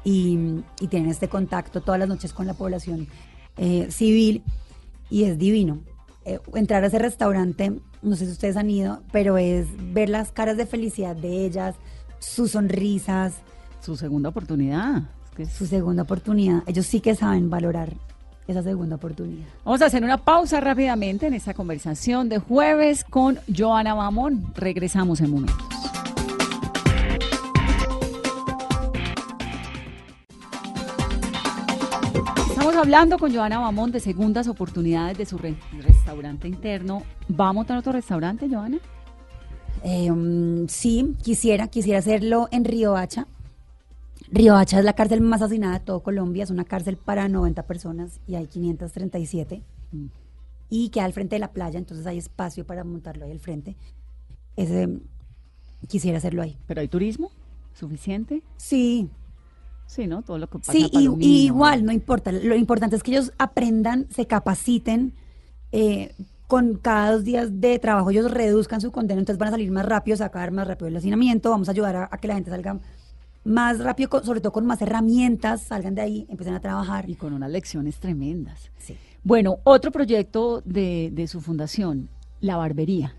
[0.05, 3.09] y, y tienen este contacto todas las noches con la población
[3.57, 4.43] eh, civil
[5.11, 5.81] y es divino.
[6.25, 10.33] Eh, entrar a ese restaurante, no sé si ustedes han ido, pero es ver las
[10.33, 11.77] caras de felicidad de ellas,
[12.19, 13.35] sus sonrisas,
[13.81, 15.11] Su segunda oportunidad.
[15.43, 16.63] Es que es- su segunda oportunidad.
[16.67, 17.93] Ellos sí que saben valorar
[18.47, 19.47] esa segunda oportunidad.
[19.65, 24.53] Vamos a hacer una pausa rápidamente en esta conversación de jueves con Joana Mamón.
[24.55, 25.57] Regresamos en momentos.
[32.49, 37.03] Estamos hablando con Joana Mamón de segundas oportunidades de su re- restaurante interno.
[37.39, 38.79] ¿Va a montar otro restaurante, Joana?
[39.83, 42.97] Eh, mm, sí, quisiera, quisiera hacerlo en Río
[44.31, 44.39] Hacha.
[44.39, 47.67] Río Hacha es la cárcel más hacinada de todo Colombia, es una cárcel para 90
[47.67, 49.63] personas y hay 537.
[49.93, 50.07] Mm.
[50.71, 53.77] Y queda al frente de la playa, entonces hay espacio para montarlo ahí al frente.
[54.57, 54.89] Ese,
[55.89, 56.59] quisiera hacerlo ahí.
[56.67, 57.31] ¿Pero hay turismo?
[57.75, 58.43] ¿Suficiente?
[58.57, 59.11] Sí,
[59.87, 60.23] Sí, ¿no?
[60.23, 62.31] Todo lo que pasa sí, y, igual, no importa.
[62.31, 65.15] Lo importante es que ellos aprendan, se capaciten.
[65.73, 66.15] eh,
[66.47, 69.87] con cada dos días de trabajo ellos reduzcan su condena, entonces van a salir más
[69.87, 72.81] rápido, sacar más rápido el hacinamiento, vamos a ayudar a, a que la gente salga
[73.45, 77.09] más rápido, con- sobre todo con más herramientas, salgan de ahí, empiecen a trabajar.
[77.09, 78.71] Y con unas lecciones tremendas.
[78.79, 78.97] Sí.
[79.25, 82.09] Bueno, otro proyecto de, de su fundación,
[82.41, 83.15] la barbería.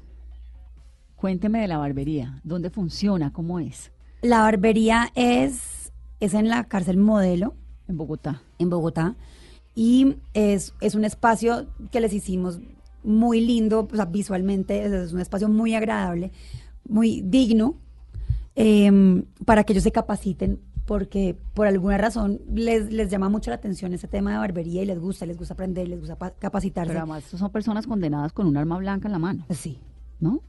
[1.15, 2.39] Cuénteme de la barbería.
[2.43, 3.31] ¿Dónde funciona?
[3.31, 3.91] ¿Cómo es?
[4.21, 7.55] La barbería es, es en la cárcel modelo,
[7.87, 8.41] En Bogotá.
[8.59, 9.15] en Bogotá,
[9.75, 12.59] y es, es un espacio que les hicimos
[13.03, 16.31] muy lindo, o sea, visualmente, es un espacio muy agradable,
[16.87, 17.75] muy digno,
[18.61, 23.55] em, para que ellos se capaciten, porque por alguna razón les, les llama mucho la
[23.55, 26.89] atención ese tema de barbería y les gusta, les gusta aprender, les gusta pa- capacitarse.
[26.89, 29.79] Pero además son personas condenadas con un arma blanca en la mano, sí,
[30.19, 30.41] ¿no?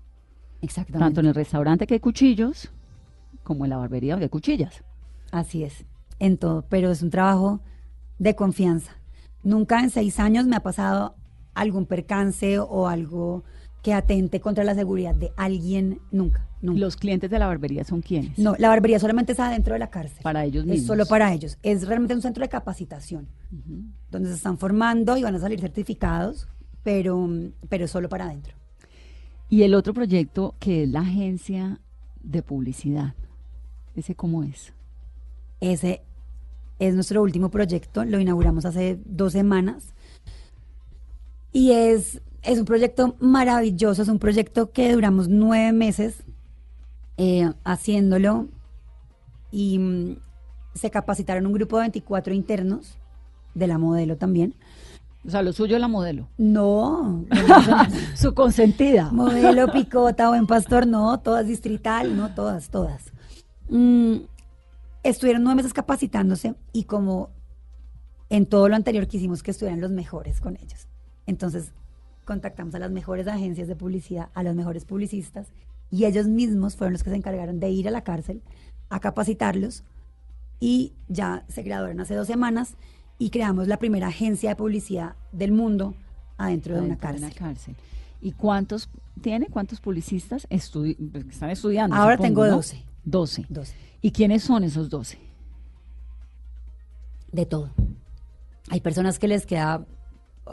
[0.60, 1.04] exactamente.
[1.04, 2.70] Tanto en el restaurante que hay cuchillos,
[3.42, 4.82] como en la barbería donde hay cuchillas.
[5.30, 5.84] Así es,
[6.18, 7.60] en todo, pero es un trabajo
[8.18, 8.92] de confianza.
[9.42, 11.16] Nunca en seis años me ha pasado
[11.54, 13.42] algún percance o algo
[13.82, 16.78] que atente contra la seguridad de alguien, nunca, nunca.
[16.78, 18.38] Los clientes de la barbería son quienes.
[18.38, 20.20] no, la barbería solamente está dentro de la cárcel.
[20.22, 20.86] Para ellos Es mismos.
[20.86, 21.58] solo para ellos.
[21.62, 23.26] Es realmente un centro de capacitación,
[24.10, 26.48] donde se están formando y van a salir certificados,
[26.84, 27.28] pero,
[27.68, 28.54] pero solo para adentro.
[29.48, 31.80] Y el otro proyecto que es la agencia
[32.22, 33.14] de publicidad.
[33.96, 34.72] ¿Ese cómo es?
[35.60, 36.02] Ese
[36.78, 39.92] es nuestro último proyecto, lo inauguramos hace dos semanas.
[41.52, 46.24] Y es, es un proyecto maravilloso, es un proyecto que duramos nueve meses
[47.16, 48.48] eh, haciéndolo
[49.50, 50.16] y mm,
[50.74, 52.98] se capacitaron un grupo de 24 internos
[53.54, 54.54] de la modelo también.
[55.24, 56.28] O sea, lo suyo es la modelo.
[56.38, 57.24] No,
[58.16, 59.10] Su consentida.
[59.12, 63.12] modelo, picota, buen pastor, no, todas distrital, no, todas, todas.
[63.68, 64.16] Mm,
[65.04, 67.30] estuvieron nueve meses capacitándose y como
[68.30, 70.88] en todo lo anterior quisimos que estuvieran los mejores con ellos.
[71.26, 71.72] Entonces
[72.24, 75.48] contactamos a las mejores agencias de publicidad, a los mejores publicistas
[75.90, 78.42] y ellos mismos fueron los que se encargaron de ir a la cárcel
[78.88, 79.84] a capacitarlos
[80.60, 82.76] y ya se graduaron hace dos semanas
[83.18, 85.94] y creamos la primera agencia de publicidad del mundo
[86.38, 87.24] adentro de una de cárcel.
[87.24, 87.76] una cárcel.
[88.20, 88.88] ¿Y cuántos
[89.20, 89.46] tiene?
[89.48, 91.96] ¿Cuántos publicistas estudi- pues, están estudiando?
[91.96, 92.56] Ahora supongo, tengo ¿no?
[92.56, 92.84] 12.
[93.04, 93.46] 12.
[93.48, 93.74] 12.
[94.00, 95.18] ¿Y quiénes son esos 12?
[97.32, 97.70] De todo.
[98.70, 99.84] Hay personas que les queda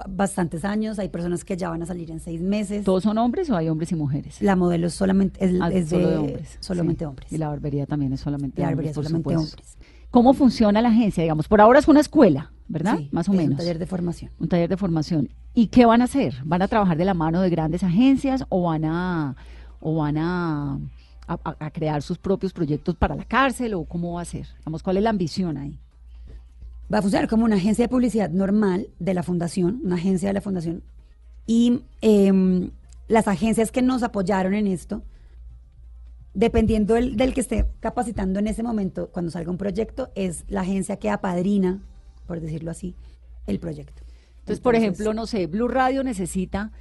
[0.08, 2.84] bastantes años, hay personas que ya van a salir en seis meses.
[2.86, 4.42] ¿Todos son hombres o hay hombres y mujeres?
[4.42, 6.58] La modelo es solamente es, Ah, es solo de, de hombres.
[6.60, 7.06] Solamente sí.
[7.06, 7.32] hombres.
[7.34, 8.94] Y la barbería también es solamente La hombres.
[8.94, 9.78] por solamente hombres.
[10.12, 11.22] ¿Cómo funciona la agencia?
[11.24, 12.98] Digamos, por ahora es una escuela, ¿verdad?
[12.98, 13.52] Sí, Más o es menos.
[13.52, 14.32] Un taller de formación.
[14.40, 15.30] Un taller de formación.
[15.54, 16.36] ¿Y qué van a hacer?
[16.46, 19.36] ¿Van a trabajar de la mano de grandes agencias o van a
[19.82, 20.80] o van a,
[21.28, 24.48] a- crear sus propios proyectos para la cárcel o cómo va a ser?
[24.66, 25.80] Vamos, ¿cuál es la ambición ahí?
[26.92, 30.34] Va a funcionar como una agencia de publicidad normal de la fundación, una agencia de
[30.34, 30.84] la fundación.
[31.46, 32.72] Y em,
[33.08, 35.04] las agencias que nos apoyaron en esto,
[36.34, 40.62] dependiendo del, del que esté capacitando en ese momento, cuando salga un proyecto, es la
[40.62, 41.80] agencia que apadrina,
[42.28, 42.96] por decirlo así,
[43.48, 44.04] el proyecto.
[44.40, 46.72] Entonces, por ejemplo, no sé, Blue Radio necesita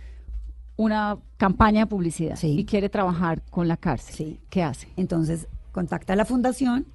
[0.77, 2.59] una campaña de publicidad Sí.
[2.59, 4.14] y quiere trabajar con la cárcel.
[4.14, 4.40] Sí.
[4.49, 4.88] ¿Qué hace?
[4.97, 6.87] Entonces, contacta a la fundación,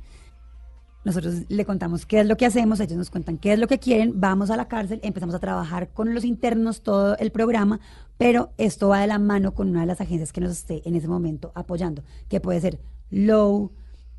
[1.04, 3.80] nosotros le contamos qué es lo que hacemos, ellos nos cuentan qué es lo que
[3.80, 7.80] quieren, vamos a la cárcel, empezamos a trabajar con los internos todo el programa,
[8.18, 10.96] pero esto va de la mano con una de las agencias que nos esté en
[10.96, 13.72] ese momento apoyando, que puede ser Low,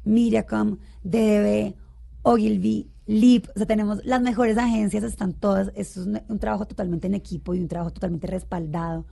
[0.05, 1.75] Mediacom, DDB,
[2.23, 7.15] Ogilvy, Lip, o sea, tenemos las mejores agencias, están todas, es un trabajo totalmente en
[7.15, 9.07] equipo y un trabajo totalmente respaldado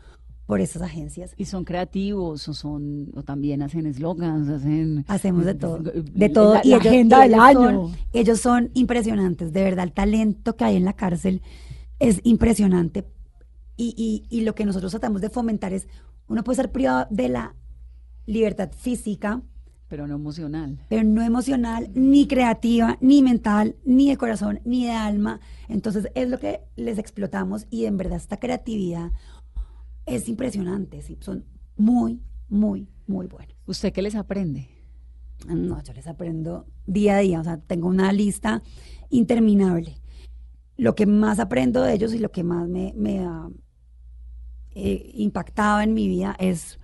[0.46, 1.34] por esas agencias.
[1.36, 5.78] ¿Y son creativos o son o también hacen eslogans, hacen Hacemos de todo.
[5.78, 6.54] De todo.
[6.54, 7.70] La, la agenda del ellos año.
[7.88, 9.52] Son, ellos son impresionantes.
[9.52, 11.42] De verdad, el talento que hay en la cárcel
[11.98, 13.04] es impresionante.
[13.76, 15.88] Y, y- y lo que nosotros tratamos de fomentar es,
[16.28, 17.54] uno puede ser privado de la
[18.26, 19.42] libertad física,
[19.88, 20.78] pero no emocional.
[20.88, 25.40] pero no emocional, ni creativa, ni mental, ni de corazón, ni de alma.
[25.68, 29.10] Entonces es lo que les explotamos y en verdad esta creatividad
[30.06, 31.02] es impresionante.
[31.02, 31.44] sí, Son
[31.76, 33.56] muy, muy, muy buenos.
[33.66, 34.68] ¿Usted qué les aprende?
[35.46, 38.62] No, yo les aprendo día a día, o sea, tengo una lista
[39.10, 39.96] interminable.
[40.76, 43.48] Lo que más aprendo de ellos y lo que más me, me ha
[44.74, 46.78] eh, impactado en mi vida es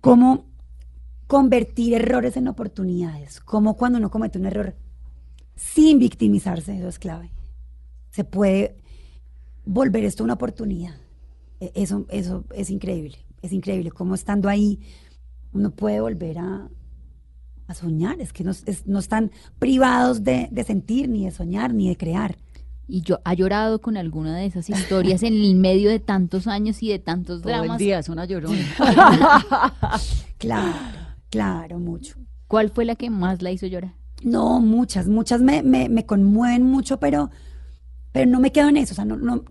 [0.00, 0.46] cómo
[1.26, 4.76] convertir errores en oportunidades, cómo cuando uno comete un error
[5.56, 7.30] sin victimizarse, eso es clave.
[8.10, 8.76] Se puede
[9.64, 10.94] volver esto una oportunidad.
[11.60, 14.80] E- Eso, eso es increíble, es increíble cómo estando ahí
[15.52, 16.68] uno puede volver a,
[17.68, 21.72] a soñar, es que no, es- no están privados de, de sentir, ni de soñar,
[21.72, 22.36] ni de crear.
[22.86, 26.82] ¿Y yo ha llorado con alguna de esas historias en el medio de tantos años
[26.82, 27.78] y de tantos Todo el dramas?
[27.78, 28.58] día es una llorona.
[30.38, 30.74] Claro,
[31.30, 32.16] claro, mucho.
[32.48, 33.94] ¿Cuál fue la que más la hizo llorar?
[34.22, 37.30] No, muchas, muchas me, me, me conmueven mucho, pero,
[38.12, 39.42] pero no me quedo en eso, o sea, no, no,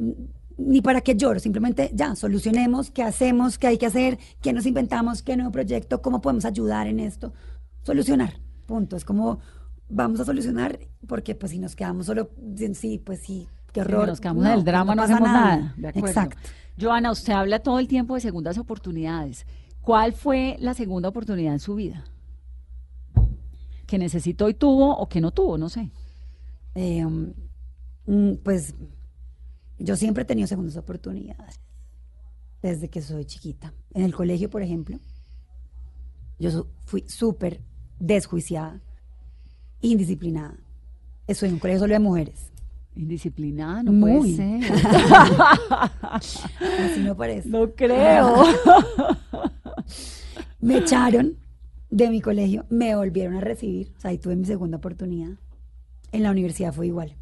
[0.58, 4.66] ni para qué lloro, simplemente ya, solucionemos qué hacemos, qué hay que hacer, qué nos
[4.66, 7.34] inventamos, qué nuevo proyecto, cómo podemos ayudar en esto.
[7.84, 8.34] Solucionar,
[8.66, 8.96] punto.
[8.96, 9.40] Es como
[9.90, 12.30] vamos a solucionar, porque pues si nos quedamos solo,
[12.74, 14.08] sí, pues sí, qué Si horror.
[14.08, 15.74] nos quedamos No, en el drama, no, hacemos nada.
[15.78, 16.08] De acuerdo.
[16.08, 16.38] Exacto.
[16.80, 19.46] Joana, usted habla todo el tiempo de segundas oportunidades.
[19.82, 22.06] ¿Cuál fue la segunda oportunidad en su vida?
[23.86, 25.58] ¿Que necesitó y tuvo o que no tuvo?
[25.58, 25.92] No sé.
[26.76, 28.74] Eh, mm, pues
[29.80, 31.60] yo siempre he tenido segundas oportunidades
[32.62, 33.74] desde que soy chiquita.
[33.94, 35.00] En el colegio, por ejemplo,
[36.40, 37.62] yo fui súper
[38.00, 38.82] desjuiciada,
[39.82, 40.56] indisciplinada.
[41.28, 42.50] Estoy en un colegio solo de mujeres.
[42.96, 44.20] Indisciplinada, no Muy.
[44.20, 44.74] puede ser.
[46.12, 47.50] Así no parece.
[47.50, 48.44] no creo.
[50.62, 51.38] Me echaron
[51.90, 55.32] de mi colegio, me volvieron a recibir, o sea, ahí tuve mi segunda oportunidad.
[56.12, 57.16] En la universidad fue igual.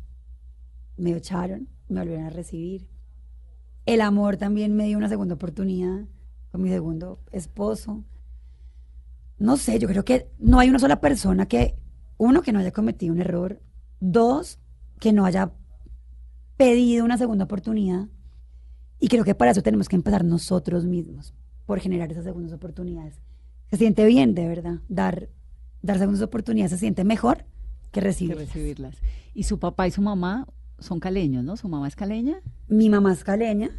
[0.95, 2.87] Me echaron, me volvieron a recibir.
[3.85, 6.05] El amor también me dio una segunda oportunidad
[6.51, 8.03] con mi segundo esposo.
[9.37, 11.75] No sé, yo creo que no hay una sola persona que,
[12.17, 13.59] uno, que no haya cometido un error,
[13.99, 14.59] dos,
[14.99, 15.51] que no haya
[16.57, 18.07] pedido una segunda oportunidad.
[18.99, 21.33] Y creo que para eso tenemos que empezar nosotros mismos,
[21.65, 23.19] por generar esas segundas oportunidades.
[23.71, 25.29] Se siente bien, de verdad, dar
[25.81, 28.37] dar segundas oportunidades se siente mejor que que recibir.
[28.37, 28.95] recibirlas.
[29.33, 30.47] Y su papá y su mamá
[30.81, 31.55] son caleños, ¿no?
[31.55, 32.41] Su mamá es caleña.
[32.67, 33.71] Mi mamá es caleña,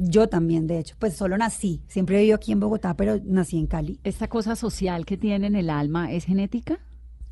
[0.00, 1.82] yo también, de hecho, pues solo nací.
[1.88, 3.98] Siempre he vivido aquí en Bogotá, pero nací en Cali.
[4.04, 6.78] ¿Esta cosa social que tiene en el alma es genética?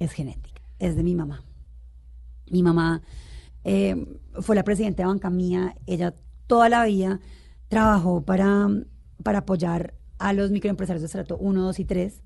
[0.00, 1.44] Es genética, es de mi mamá.
[2.50, 3.02] Mi mamá
[3.62, 5.76] eh, fue la presidenta de Banca Mía.
[5.86, 6.12] Ella
[6.48, 7.20] toda la vida
[7.68, 8.68] trabajó para,
[9.22, 12.20] para apoyar a los microempresarios de estrato 1, 2 y 3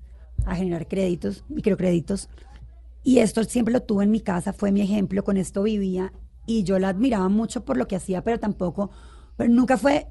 [0.45, 2.29] a generar créditos, microcréditos.
[3.03, 6.13] Y esto siempre lo tuve en mi casa, fue mi ejemplo, con esto vivía
[6.45, 8.91] y yo la admiraba mucho por lo que hacía, pero tampoco,
[9.37, 10.07] pero nunca fue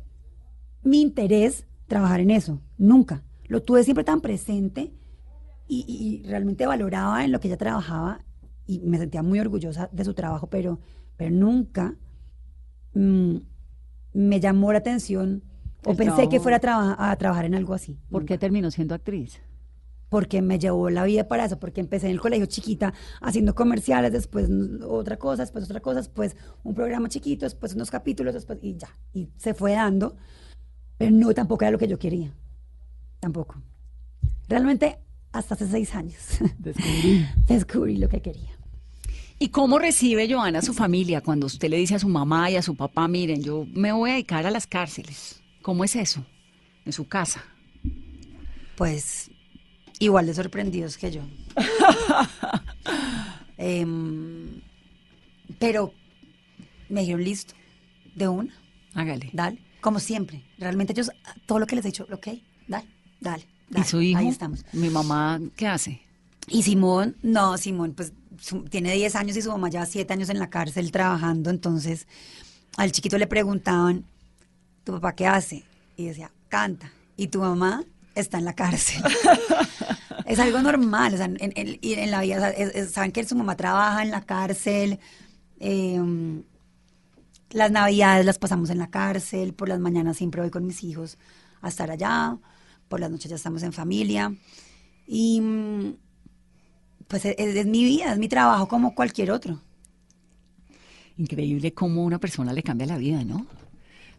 [0.82, 3.24] mi interés trabajar en eso, nunca.
[3.46, 4.92] Lo tuve siempre tan presente
[5.66, 8.24] y, y- y realmente valoraba en lo que ella trabajaba
[8.66, 10.78] y me sentía muy orgullosa de su trabajo, pero,
[11.16, 11.96] pero nunca
[12.94, 13.36] mm,
[14.14, 15.42] me llamó la atención
[15.84, 17.98] o El pensé que fuera a, traba- a trabajar en algo así.
[18.10, 19.40] ¿Por nunca qué terminó siendo actriz?
[20.10, 22.92] Porque me llevó la vida para eso, porque empecé en el colegio chiquita
[23.22, 24.50] haciendo comerciales, después
[24.86, 28.88] otra cosa, después otra cosa, después un programa chiquito, después unos capítulos, después y ya,
[29.14, 30.16] y se fue dando,
[30.98, 32.34] pero no tampoco era lo que yo quería,
[33.20, 33.62] tampoco.
[34.48, 34.98] Realmente
[35.32, 36.16] hasta hace seis años
[36.58, 37.26] Descubrí.
[37.46, 38.50] descubrí lo que quería.
[39.38, 42.56] ¿Y cómo recibe Joana a su familia cuando usted le dice a su mamá y
[42.56, 45.40] a su papá, miren, yo me voy a dedicar a las cárceles?
[45.62, 46.26] ¿Cómo es eso?
[46.84, 47.42] En su casa.
[48.76, 49.30] Pues
[50.00, 51.22] igual de sorprendidos que yo.
[53.56, 54.60] Em,
[55.58, 55.92] pero
[56.88, 57.54] me dijeron listo,
[58.14, 58.54] de una.
[58.94, 59.30] Hágale.
[59.32, 60.42] Dale, como siempre.
[60.58, 61.10] Realmente ellos,
[61.46, 62.28] todo lo que les he dicho, ok,
[62.66, 62.88] dale,
[63.20, 63.46] dale.
[63.70, 63.86] ¿Y dale.
[63.86, 64.18] su hijo?
[64.18, 64.64] Ahí estamos.
[64.72, 66.00] Mi mamá, ¿qué hace?
[66.48, 70.30] Y Simón, no, Simón, pues su- tiene 10 años y su mamá lleva 7 años
[70.30, 71.50] en la cárcel trabajando.
[71.50, 72.08] Entonces,
[72.76, 74.04] al chiquito le preguntaban,
[74.84, 75.64] ¿tu papá qué hace?
[75.96, 76.90] Y decía, canta.
[77.16, 77.84] ¿Y tu mamá?
[78.14, 79.02] Está en la cárcel.
[80.26, 83.56] es algo normal, o sea, en, en- en la vida, es- saben que su mamá
[83.56, 84.98] trabaja en la cárcel.
[85.60, 86.42] em,
[87.50, 91.18] las navidades las pasamos en la cárcel, por las mañanas siempre voy con mis hijos
[91.62, 92.38] a estar allá,
[92.88, 94.32] por las noches ya estamos en familia.
[95.06, 95.94] Y mm,
[97.08, 99.60] pues es, es mi vida, es mi trabajo como cualquier otro.
[101.16, 103.46] Increíble cómo una persona le cambia la vida, ¿no?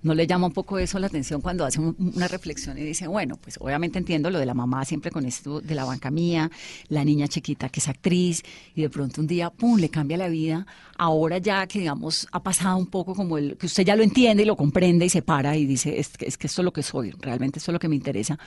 [0.03, 3.05] ¿No le llama un poco eso la atención cuando hace un- una reflexión y dice,
[3.07, 6.49] bueno, pues obviamente entiendo lo de la mamá siempre con esto de la banca mía,
[6.89, 8.41] la niña chiquita que es actriz
[8.73, 10.65] y de pronto un día, ¡pum!, le cambia la vida.
[10.97, 14.41] Ahora ya que, digamos, ha pasado un poco como el, que usted ya lo entiende
[14.43, 16.73] y lo comprende y se para y dice, es que, es que esto es lo
[16.73, 18.39] que soy, realmente esto es lo que me interesa.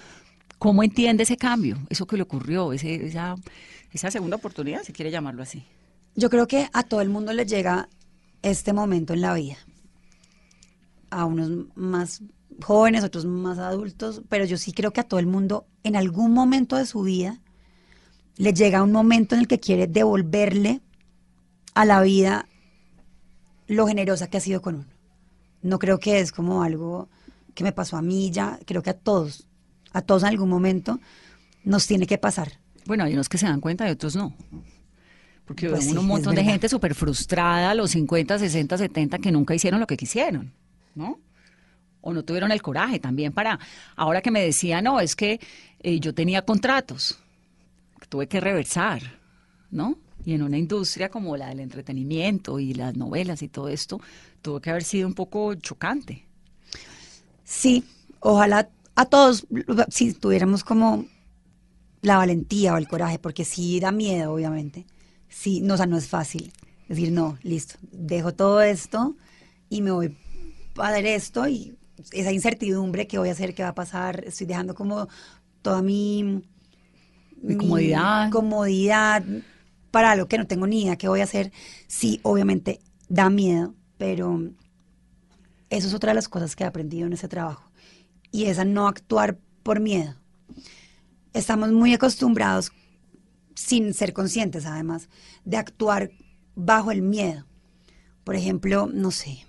[0.59, 1.79] ¿Cómo entiende ese cambio?
[1.89, 3.37] Eso que le ocurrió, ese, esa,
[3.93, 5.63] esa segunda oportunidad, si quiere llamarlo así.
[6.17, 7.89] Yo creo que a todo el mundo le llega
[8.43, 9.57] este momento en la vida.
[11.11, 12.23] A unos más
[12.63, 16.33] jóvenes, otros más adultos, pero yo sí creo que a todo el mundo en algún
[16.33, 17.41] momento de su vida
[18.37, 20.81] le llega un momento en el que quiere devolverle
[21.75, 22.49] a la vida
[23.67, 24.87] lo generosa que ha sido con uno.
[25.63, 27.09] No creo que es como algo
[27.55, 29.47] que me pasó a mí ya, creo que a todos,
[29.93, 31.01] a todos en algún momento
[31.65, 32.61] nos tiene que pasar.
[32.87, 34.35] Bueno, hay unos que se dan cuenta y otros no.
[35.47, 39.19] Porque Pues veo sí, un montón de gente súper frustrada a los 50, 60, 70
[39.19, 40.53] que nunca hicieron lo que quisieron,
[40.95, 41.21] ¿no?
[42.01, 43.59] O no tuvieron el coraje también para...
[43.97, 45.41] Ahora que me decía, no, es que
[45.81, 47.19] eh, yo tenía contratos,
[48.09, 49.03] tuve que reversar,
[49.71, 49.99] ¿no?
[50.25, 54.01] Y en una industria como la del entretenimiento y las novelas y todo esto,
[54.43, 56.27] tuvo que haber sido un poco chocante.
[57.45, 57.85] Sí,
[58.21, 59.47] ojalá a todos,
[59.89, 61.07] si tuviéramos como
[62.01, 64.87] la valentía o el coraje, porque sí da miedo, obviamente.
[65.29, 66.53] Sí, no, o sea, no es fácil
[66.89, 69.17] decir, no, listo, dejo todo esto
[69.69, 70.17] y me voy
[70.77, 71.77] hacer esto y
[72.13, 75.09] esa incertidumbre que voy a hacer, qué va a pasar, estoy dejando como
[75.63, 76.43] toda mi,
[77.43, 78.31] Mi comodidad.
[78.31, 79.25] comodidad
[79.91, 81.53] para algo que no tengo ni idea qué voy a hacer.
[81.87, 84.41] Sí, obviamente da miedo, pero
[85.71, 87.71] eso es otra de las cosas que he aprendido en ese trabajo.
[88.31, 90.15] Y es a no actuar por miedo.
[91.33, 92.73] Estamos muy acostumbrados,
[93.55, 95.09] sin ser conscientes además,
[95.45, 96.11] de actuar
[96.55, 97.47] bajo el miedo.
[98.25, 99.45] Por ejemplo, no sé,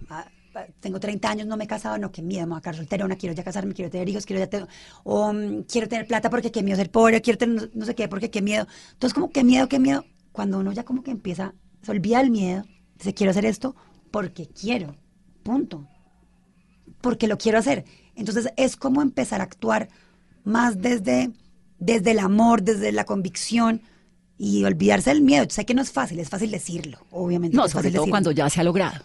[0.79, 3.15] tengo 30 años, no me he casado, no, qué miedo, me voy a quedar solterona,
[3.15, 4.67] quiero ya casarme, quiero tener hijos, quiero ya tener,
[5.03, 7.95] o mm, quiero tener plata porque qué miedo ser pobre, quiero tener no, no sé
[7.95, 8.67] qué, porque qué miedo.
[8.93, 12.31] Entonces, como qué miedo, qué miedo, cuando uno ya como que empieza, se olvida el
[12.31, 12.63] miedo,
[12.97, 13.75] dice, quiero hacer esto
[14.11, 14.95] porque quiero,
[15.43, 15.87] punto
[17.05, 17.85] porque lo quiero hacer.
[18.15, 19.89] Entonces es como empezar a actuar
[20.43, 21.29] más desde,
[21.77, 23.83] desde el amor, desde la convicción
[24.39, 25.43] y olvidarse del miedo.
[25.43, 27.55] Yo sé que no es fácil, es fácil decirlo, obviamente.
[27.55, 28.11] No, es sobre fácil todo decirlo.
[28.11, 29.03] cuando ya se ha logrado.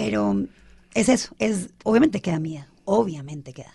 [0.00, 0.46] Pero
[0.94, 3.72] es eso, es obviamente queda miedo, obviamente queda.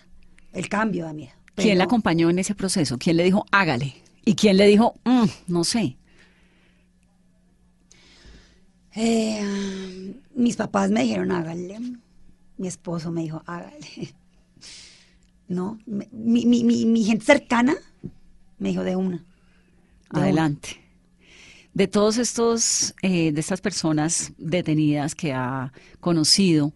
[0.52, 1.32] El cambio da miedo.
[1.54, 2.98] ¿Quién la acompañó en ese proceso?
[2.98, 3.94] ¿Quién le dijo, hágale?
[4.24, 5.96] ¿Y quién le dijo, "Mm, no sé?
[8.96, 11.78] Eh, mis papás me dijeron, hágale.
[12.56, 13.78] Mi esposo me dijo, hágale.
[15.46, 16.06] No, mi,
[16.46, 17.74] mi, mi, mi gente cercana
[18.58, 19.18] me dijo de una.
[19.18, 20.30] de una.
[21.74, 26.72] De todos estos, eh, de estas personas detenidas que ha conocido,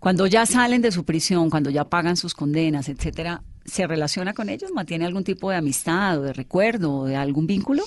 [0.00, 4.48] cuando ya salen de su prisión, cuando ya pagan sus condenas, etcétera, ¿se relaciona con
[4.48, 4.72] ellos?
[4.72, 7.84] ¿Mantiene algún tipo de amistad o de recuerdo o de algún vínculo?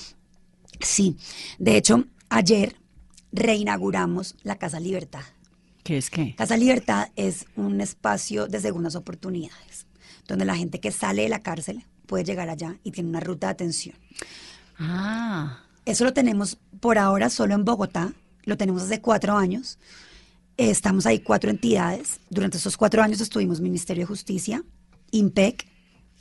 [0.80, 1.16] Sí,
[1.58, 2.76] de hecho, ayer
[3.32, 5.22] reinauguramos la Casa Libertad.
[5.82, 6.34] ¿Qué es qué?
[6.36, 9.86] Casa Libertad es un espacio de segundas oportunidades,
[10.28, 13.46] donde la gente que sale de la cárcel puede llegar allá y tiene una ruta
[13.46, 13.96] de atención.
[14.78, 18.12] Ah, Eso lo tenemos por ahora solo en Bogotá,
[18.44, 19.76] lo tenemos hace cuatro años.
[20.56, 22.20] Estamos ahí cuatro entidades.
[22.30, 24.62] Durante esos cuatro años estuvimos Ministerio de Justicia,
[25.10, 25.66] IMPEC,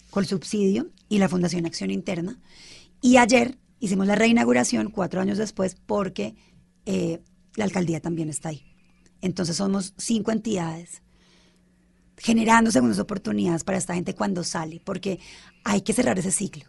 [0.09, 2.39] Colsubsidio y la Fundación Acción Interna.
[2.99, 6.35] Y ayer hicimos la reinauguración cuatro años después porque
[6.87, 7.21] eh,
[7.55, 8.65] la alcaldía también está ahí.
[9.21, 11.03] Entonces somos cinco entidades
[12.17, 15.19] generando segundas oportunidades para esta gente cuando sale, porque
[15.63, 16.65] hay que cerrar ese ciclo.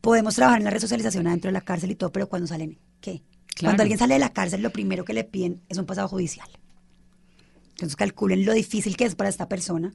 [0.00, 3.22] Podemos trabajar en la resocialización adentro de la cárcel y todo, pero cuando salen, ¿qué?
[3.54, 3.72] Claro.
[3.72, 6.48] Cuando alguien sale de la cárcel, lo primero que le piden es un pasado judicial.
[7.70, 9.92] Entonces calculen lo difícil que es para esta persona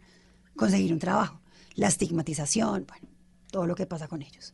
[0.56, 1.42] conseguir un trabajo,
[1.76, 3.08] la estigmatización, bueno,
[3.52, 4.54] todo lo que pasa con ellos.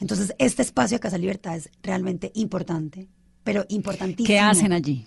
[0.00, 3.06] Entonces, este espacio de Casa Libertad es realmente importante,
[3.44, 5.04] pero importantísimo ¿qué hacen allí?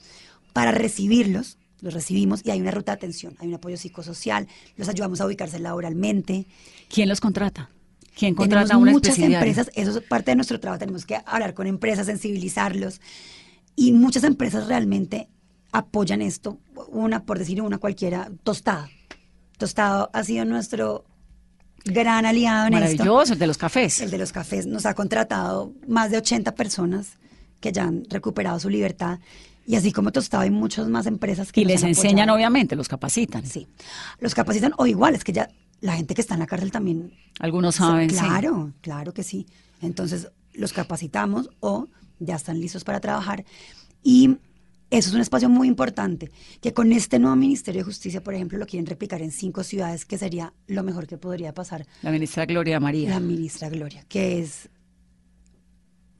[0.53, 4.87] para recibirlos, los recibimos y hay una ruta de atención, hay un apoyo psicosocial, los
[4.87, 6.45] ayudamos a ubicarse laboralmente.
[6.89, 7.69] ¿Quién los contrata?
[8.17, 11.17] ¿Quién Tenemos contrata a un muchas empresas, eso es parte de nuestro trabajo, tenemos que
[11.25, 13.01] hablar con empresas, sensibilizarlos
[13.75, 15.29] y muchas empresas realmente
[15.71, 16.59] apoyan esto,
[16.89, 18.87] una por decir una cualquiera, Tostado.
[19.57, 21.05] Tostado ha sido nuestro
[21.85, 23.03] gran aliado en esto.
[23.03, 23.99] Maravilloso, el de los cafés.
[24.01, 27.17] El de los cafés nos ha contratado más de 80 personas
[27.59, 29.19] que ya han recuperado su libertad.
[29.65, 32.35] Y así como Tostado hay muchas más empresas que Y les enseñan, apoyado.
[32.35, 33.45] obviamente, los capacitan.
[33.45, 33.67] Sí.
[34.19, 35.49] Los capacitan o igual, es que ya
[35.83, 37.11] la gente que está en la cárcel también.
[37.39, 38.15] Algunos saben, sí.
[38.15, 39.45] Claro, claro que sí.
[39.81, 43.43] Entonces los capacitamos o ya están listos para trabajar.
[44.01, 44.37] Y
[44.89, 46.31] eso es un espacio muy importante,
[46.61, 50.05] que con este nuevo Ministerio de Justicia, por ejemplo, lo quieren replicar en cinco ciudades,
[50.05, 53.09] que sería lo mejor que podría pasar La ministra Gloria María.
[53.09, 54.69] la ministra Gloria, que es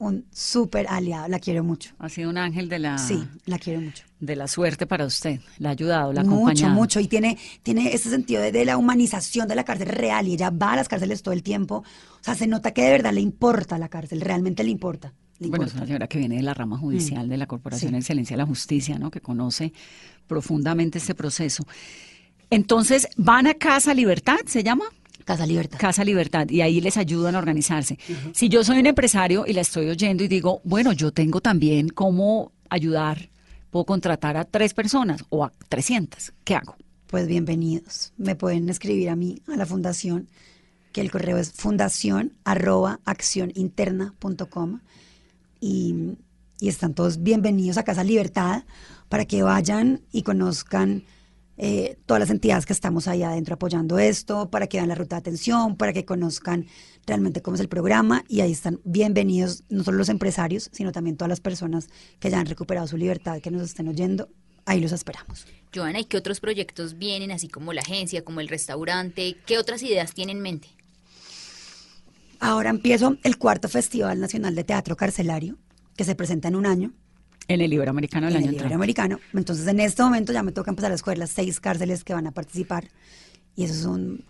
[0.06, 1.94] un súper aliado, la quiero mucho.
[1.98, 4.04] Ha sido un ángel de la, Sí, la quiero mucho.
[4.20, 5.40] de la suerte para usted.
[5.58, 6.74] La ha ayudado, la ha mucho, acompañado.
[6.74, 7.00] mucho.
[7.00, 10.28] Y tiene, tiene ese sentido de, de la humanización de la cárcel real.
[10.28, 11.76] Y ella va a las cárceles todo el tiempo.
[11.78, 11.84] O
[12.22, 15.12] sea, se nota que de verdad le importa la cárcel, realmente le importa.
[15.38, 17.92] le Bueno, es una señora que viene de la rama judicial de la Corporación Sí.
[17.92, 19.10] de Excelencia de la Justicia, ¿no?
[19.10, 19.72] Que conoce
[20.26, 21.64] profundamente este proceso.
[22.50, 24.84] Entonces, ¿van a Casa Libertad, se llama?
[25.24, 25.78] Casa Libertad.
[25.78, 27.98] Casa Libertad, y ahí les ayudan a organizarse.
[28.32, 31.88] Si yo soy un empresario y la estoy oyendo y digo, bueno, yo tengo también
[31.88, 33.30] cómo ayudar,
[33.70, 36.76] puedo contratar a tres personas o a 300, ¿qué hago?
[37.06, 38.12] Pues bienvenidos.
[38.16, 40.28] Me pueden escribir a mí, a la fundación,
[40.92, 44.80] que el correo es fundación arroba accioninterna.com
[45.60, 46.16] y,
[46.60, 48.64] y están todos bienvenidos a Casa Libertad
[49.08, 51.04] para que vayan y conozcan
[51.56, 55.16] eh, todas las entidades que estamos ahí adentro apoyando esto, para que vean la ruta
[55.16, 56.66] de atención, para que conozcan
[57.06, 61.16] realmente cómo es el programa y ahí están bienvenidos no solo los empresarios, sino también
[61.16, 61.88] todas las personas
[62.18, 64.28] que ya han recuperado su libertad, que nos estén oyendo.
[64.66, 65.46] Ahí los esperamos.
[65.74, 69.36] Joana, ¿y qué otros proyectos vienen, así como la agencia, como el restaurante?
[69.46, 70.68] ¿Qué otras ideas tiene en mente?
[72.40, 75.58] Ahora empiezo el cuarto Festival Nacional de Teatro Carcelario,
[75.96, 76.92] que se presenta en un año,
[77.48, 78.66] En el Iberoamericano del en año el entrante.
[78.72, 79.18] Iberoamericano.
[79.34, 82.26] Entonces, en este momento ya me toca empezar a escoger las seis cárceles que van
[82.26, 82.88] a participar.
[83.56, 84.24] Y eso es un,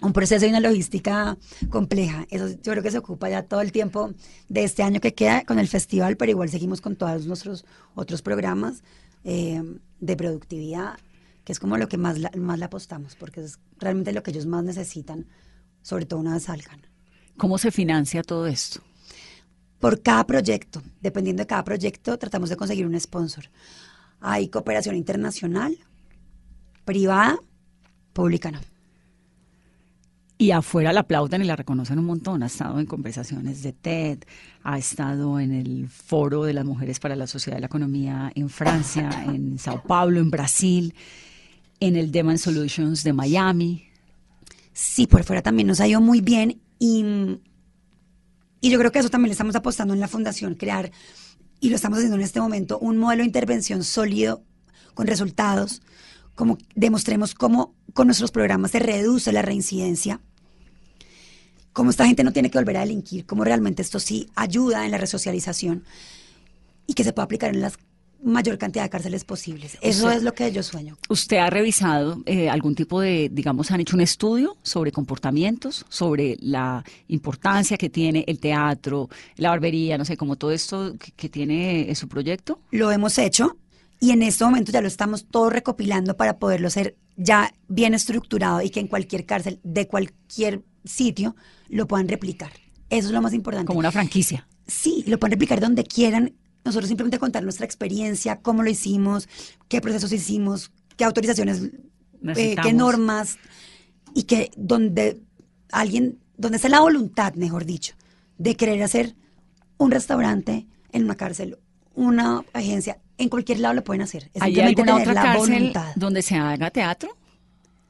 [0.00, 1.36] un proceso y una logística
[1.70, 2.26] compleja.
[2.30, 4.12] Eso yo creo que se ocupa ya todo el tiempo
[4.48, 7.64] de este año que queda con el festival, pero igual seguimos con todos nuestros
[7.94, 8.82] otros programas
[9.24, 9.62] eh,
[10.00, 10.98] de productividad,
[11.44, 14.32] que es como lo que más, la- más le apostamos, porque es realmente lo que
[14.32, 15.26] ellos más necesitan,
[15.82, 16.80] sobre todo una vez salgan.
[17.36, 18.80] ¿Cómo se financia todo esto?
[19.82, 23.50] Por cada proyecto, dependiendo de cada proyecto, tratamos de conseguir un sponsor.
[24.20, 25.76] Hay cooperación internacional,
[26.84, 27.36] privada,
[28.12, 28.60] pública no.
[30.38, 32.44] Y afuera la aplauden y la reconocen un montón.
[32.44, 34.20] Ha estado en conversaciones de TED,
[34.62, 38.50] ha estado en el Foro de las Mujeres para la Sociedad de la Economía en
[38.50, 40.94] Francia, en Sao Paulo, en Brasil,
[41.80, 43.88] en el Demand Solutions de Miami.
[44.72, 47.40] Sí, por fuera también nos ha ido muy bien y,
[48.62, 50.92] y yo creo que eso también le estamos apostando en la fundación, crear,
[51.60, 54.42] y lo estamos haciendo en este momento, un modelo de intervención sólido
[54.94, 55.82] con resultados,
[56.36, 60.20] como demostremos cómo con nuestros programas se reduce la reincidencia.
[61.72, 64.90] cómo esta gente no tiene que volver a delinquir, cómo realmente esto sí ayuda en
[64.90, 65.84] la resocialización
[66.86, 67.72] y que se pueda aplicar en la
[68.22, 69.76] mayor cantidad de cárceles posibles.
[69.82, 70.96] Eso Usted- es lo que yo sueño.
[71.08, 76.36] ¿Usted ha revisado eh, algún tipo de, digamos, han hecho un estudio sobre comportamientos, sobre
[76.40, 81.28] la importancia que tiene el teatro, la barbería, no sé, como todo esto que, que
[81.28, 82.60] tiene eh, su proyecto?
[82.70, 83.56] Lo hemos hecho
[84.00, 88.62] y en este momento ya lo estamos todo recopilando para poderlo hacer ya bien estructurado
[88.62, 91.36] y que en cualquier cárcel de cualquier sitio
[91.68, 92.50] lo puedan replicar.
[92.90, 93.66] Eso es lo más importante.
[93.66, 94.46] Como una franquicia.
[94.66, 96.34] Sí, lo pueden replicar donde quieran.
[96.64, 99.28] Nosotros simplemente contar nuestra experiencia, cómo lo hicimos,
[99.68, 101.62] qué procesos hicimos, qué autorizaciones,
[102.36, 103.38] eh, qué normas,
[104.14, 105.20] y que donde
[105.72, 107.94] alguien, donde está la voluntad, mejor dicho,
[108.38, 109.16] de querer hacer
[109.78, 111.58] un restaurante en una cárcel,
[111.94, 114.30] una agencia, en cualquier lado lo pueden hacer.
[114.34, 115.92] Es ¿Hay alguna otra la cárcel voluntad.
[115.96, 117.16] donde se haga teatro?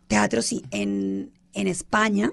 [0.09, 2.33] Teatro sí, en, en España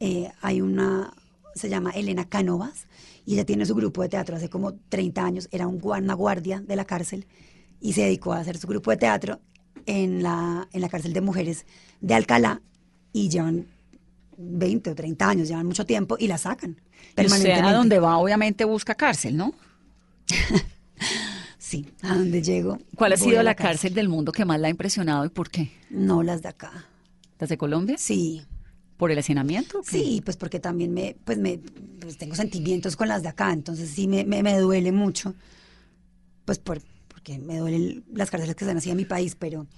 [0.00, 1.12] eh, hay una,
[1.54, 2.86] se llama Elena Cánovas,
[3.28, 6.62] y ella tiene su grupo de teatro hace como 30 años, era un, una guardia
[6.66, 7.26] de la cárcel,
[7.78, 9.38] y se dedicó a hacer su grupo de teatro
[9.84, 11.66] en la, en la cárcel de mujeres
[12.00, 12.62] de Alcalá,
[13.12, 13.66] y llevan
[14.38, 16.80] 20 o 30 años, llevan mucho tiempo, y la sacan.
[17.14, 17.68] Permanentemente.
[17.68, 19.52] a donde va, obviamente busca cárcel, ¿no?
[21.58, 22.78] Sí, a donde llego.
[22.96, 25.70] ¿Cuál ha sido la cárcel del mundo que más la ha impresionado y por qué?
[25.90, 26.86] No las de acá.
[27.38, 27.96] ¿Las de Colombia?
[27.98, 28.42] Sí,
[28.98, 29.80] ¿Por el hacinamiento?
[29.84, 31.60] Sí, pues porque también me, pues me,
[32.00, 35.36] pues tengo sentimientos con las de acá, entonces sí me, me, duele mucho,
[36.44, 39.68] pues por, porque me duelen las cárceles que están así en mi país, pero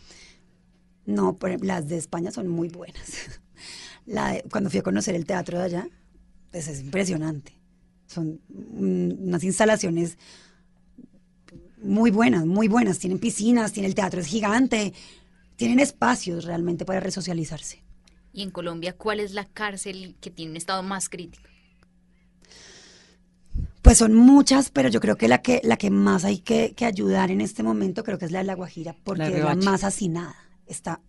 [1.04, 3.12] no, las de España son muy buenas.
[4.50, 5.88] Cuando fui a conocer el teatro de allá,
[6.50, 7.52] pues es impresionante.
[8.06, 10.16] Son unas instalaciones
[11.82, 12.98] muy buenas, muy buenas.
[12.98, 14.94] Tienen piscinas, tiene el teatro es gigante,
[15.56, 17.82] tienen espacios realmente para resocializarse.
[18.32, 21.48] Y en Colombia, ¿cuál es la cárcel que tiene un estado más crítico?
[23.82, 26.84] Pues son muchas, pero yo creo que la que, la que más hay que, que
[26.84, 29.54] ayudar en este momento creo que es la de La Guajira, porque La es la
[29.56, 30.36] más hacinada.
[30.66, 31.00] Está,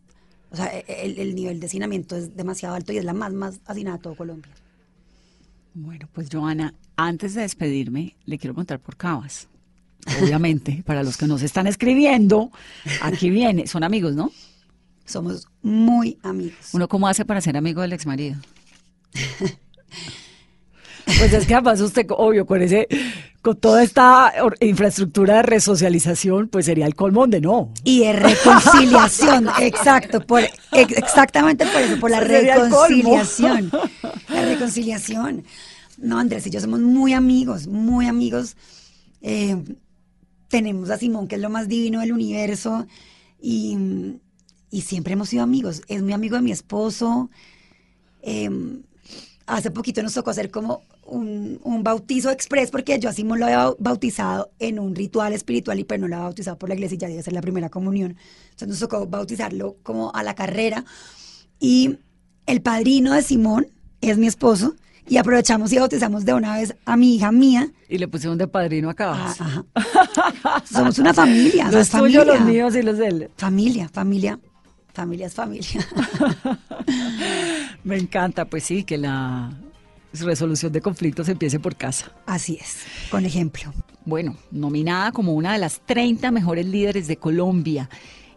[0.49, 3.33] o sea, e- el, el nivel de hacinamiento es demasiado alto y es la más,
[3.33, 4.51] más hacinada de todo Colombia.
[5.73, 9.47] Bueno, pues Joana, antes de despedirme, le quiero contar por Cabas.
[10.21, 12.51] Obviamente, para los que nos están escribiendo,
[13.01, 14.31] aquí viene, son amigos, ¿no?
[15.11, 16.69] Somos muy amigos.
[16.73, 18.39] ¿Uno cómo hace para ser amigo del exmarido?
[21.05, 22.87] Pues es que además usted, obvio, con ese,
[23.41, 27.73] con toda esta infraestructura de resocialización, pues sería el colmo de no.
[27.83, 33.71] Y de reconciliación, exacto, por, ex- exactamente por eso, por la Sería reconciliación.
[34.29, 35.43] La reconciliación.
[35.97, 38.55] No, Andrés y yo somos muy amigos, muy amigos.
[39.21, 39.57] Eh,
[40.47, 42.85] tenemos a Simón, que es lo más divino del universo,
[43.41, 43.75] y,
[44.71, 45.81] y siempre hemos sido amigos.
[45.87, 47.29] Es muy amigo de mi esposo.
[48.23, 48.49] Eh,
[49.47, 53.45] hace poquito nos tocó hacer como un, un bautizo express porque yo a Simón lo
[53.45, 56.75] había bau- bautizado en un ritual espiritual y pero no lo había bautizado por la
[56.75, 58.15] iglesia y ya debe ser la primera comunión.
[58.51, 60.85] Entonces nos tocó bautizarlo como a la carrera
[61.59, 61.97] y
[62.45, 63.67] el padrino de Simón
[63.99, 64.75] es mi esposo
[65.07, 67.69] y aprovechamos y bautizamos de una vez a mi hija mía.
[67.89, 69.35] Y le pusieron de padrino a Cabas.
[69.41, 70.63] Ah, ajá.
[70.71, 71.69] Somos una familia.
[71.71, 73.29] los tuyos, los míos y los de él.
[73.35, 74.39] Familia, familia.
[74.93, 75.87] Familia es familia.
[77.83, 79.51] Me encanta, pues sí, que la
[80.13, 82.11] resolución de conflictos empiece por casa.
[82.25, 83.73] Así es, con ejemplo.
[84.03, 87.89] Bueno, nominada como una de las 30 mejores líderes de Colombia.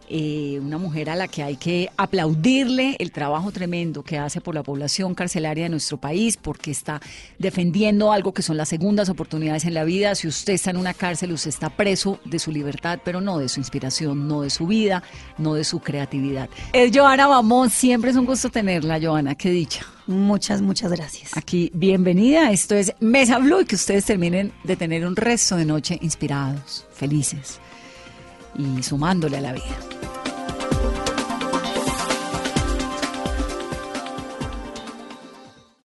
[0.08, 4.54] Eh, una mujer a la que hay que aplaudirle el trabajo tremendo que hace por
[4.54, 7.00] la población carcelaria de nuestro país, porque está
[7.38, 10.14] defendiendo algo que son las segundas oportunidades en la vida.
[10.14, 13.48] Si usted está en una cárcel, usted está preso de su libertad, pero no de
[13.48, 15.02] su inspiración, no de su vida,
[15.38, 16.50] no de su creatividad.
[16.72, 19.86] Es Joana Bamón, siempre es un gusto tenerla, Joana, qué dicha.
[20.06, 21.34] Muchas, muchas gracias.
[21.34, 22.50] Aquí, bienvenida.
[22.52, 26.84] Esto es Mesa Blue y que ustedes terminen de tener un resto de noche inspirados,
[26.92, 27.58] felices
[28.56, 29.76] y sumándole a la vida.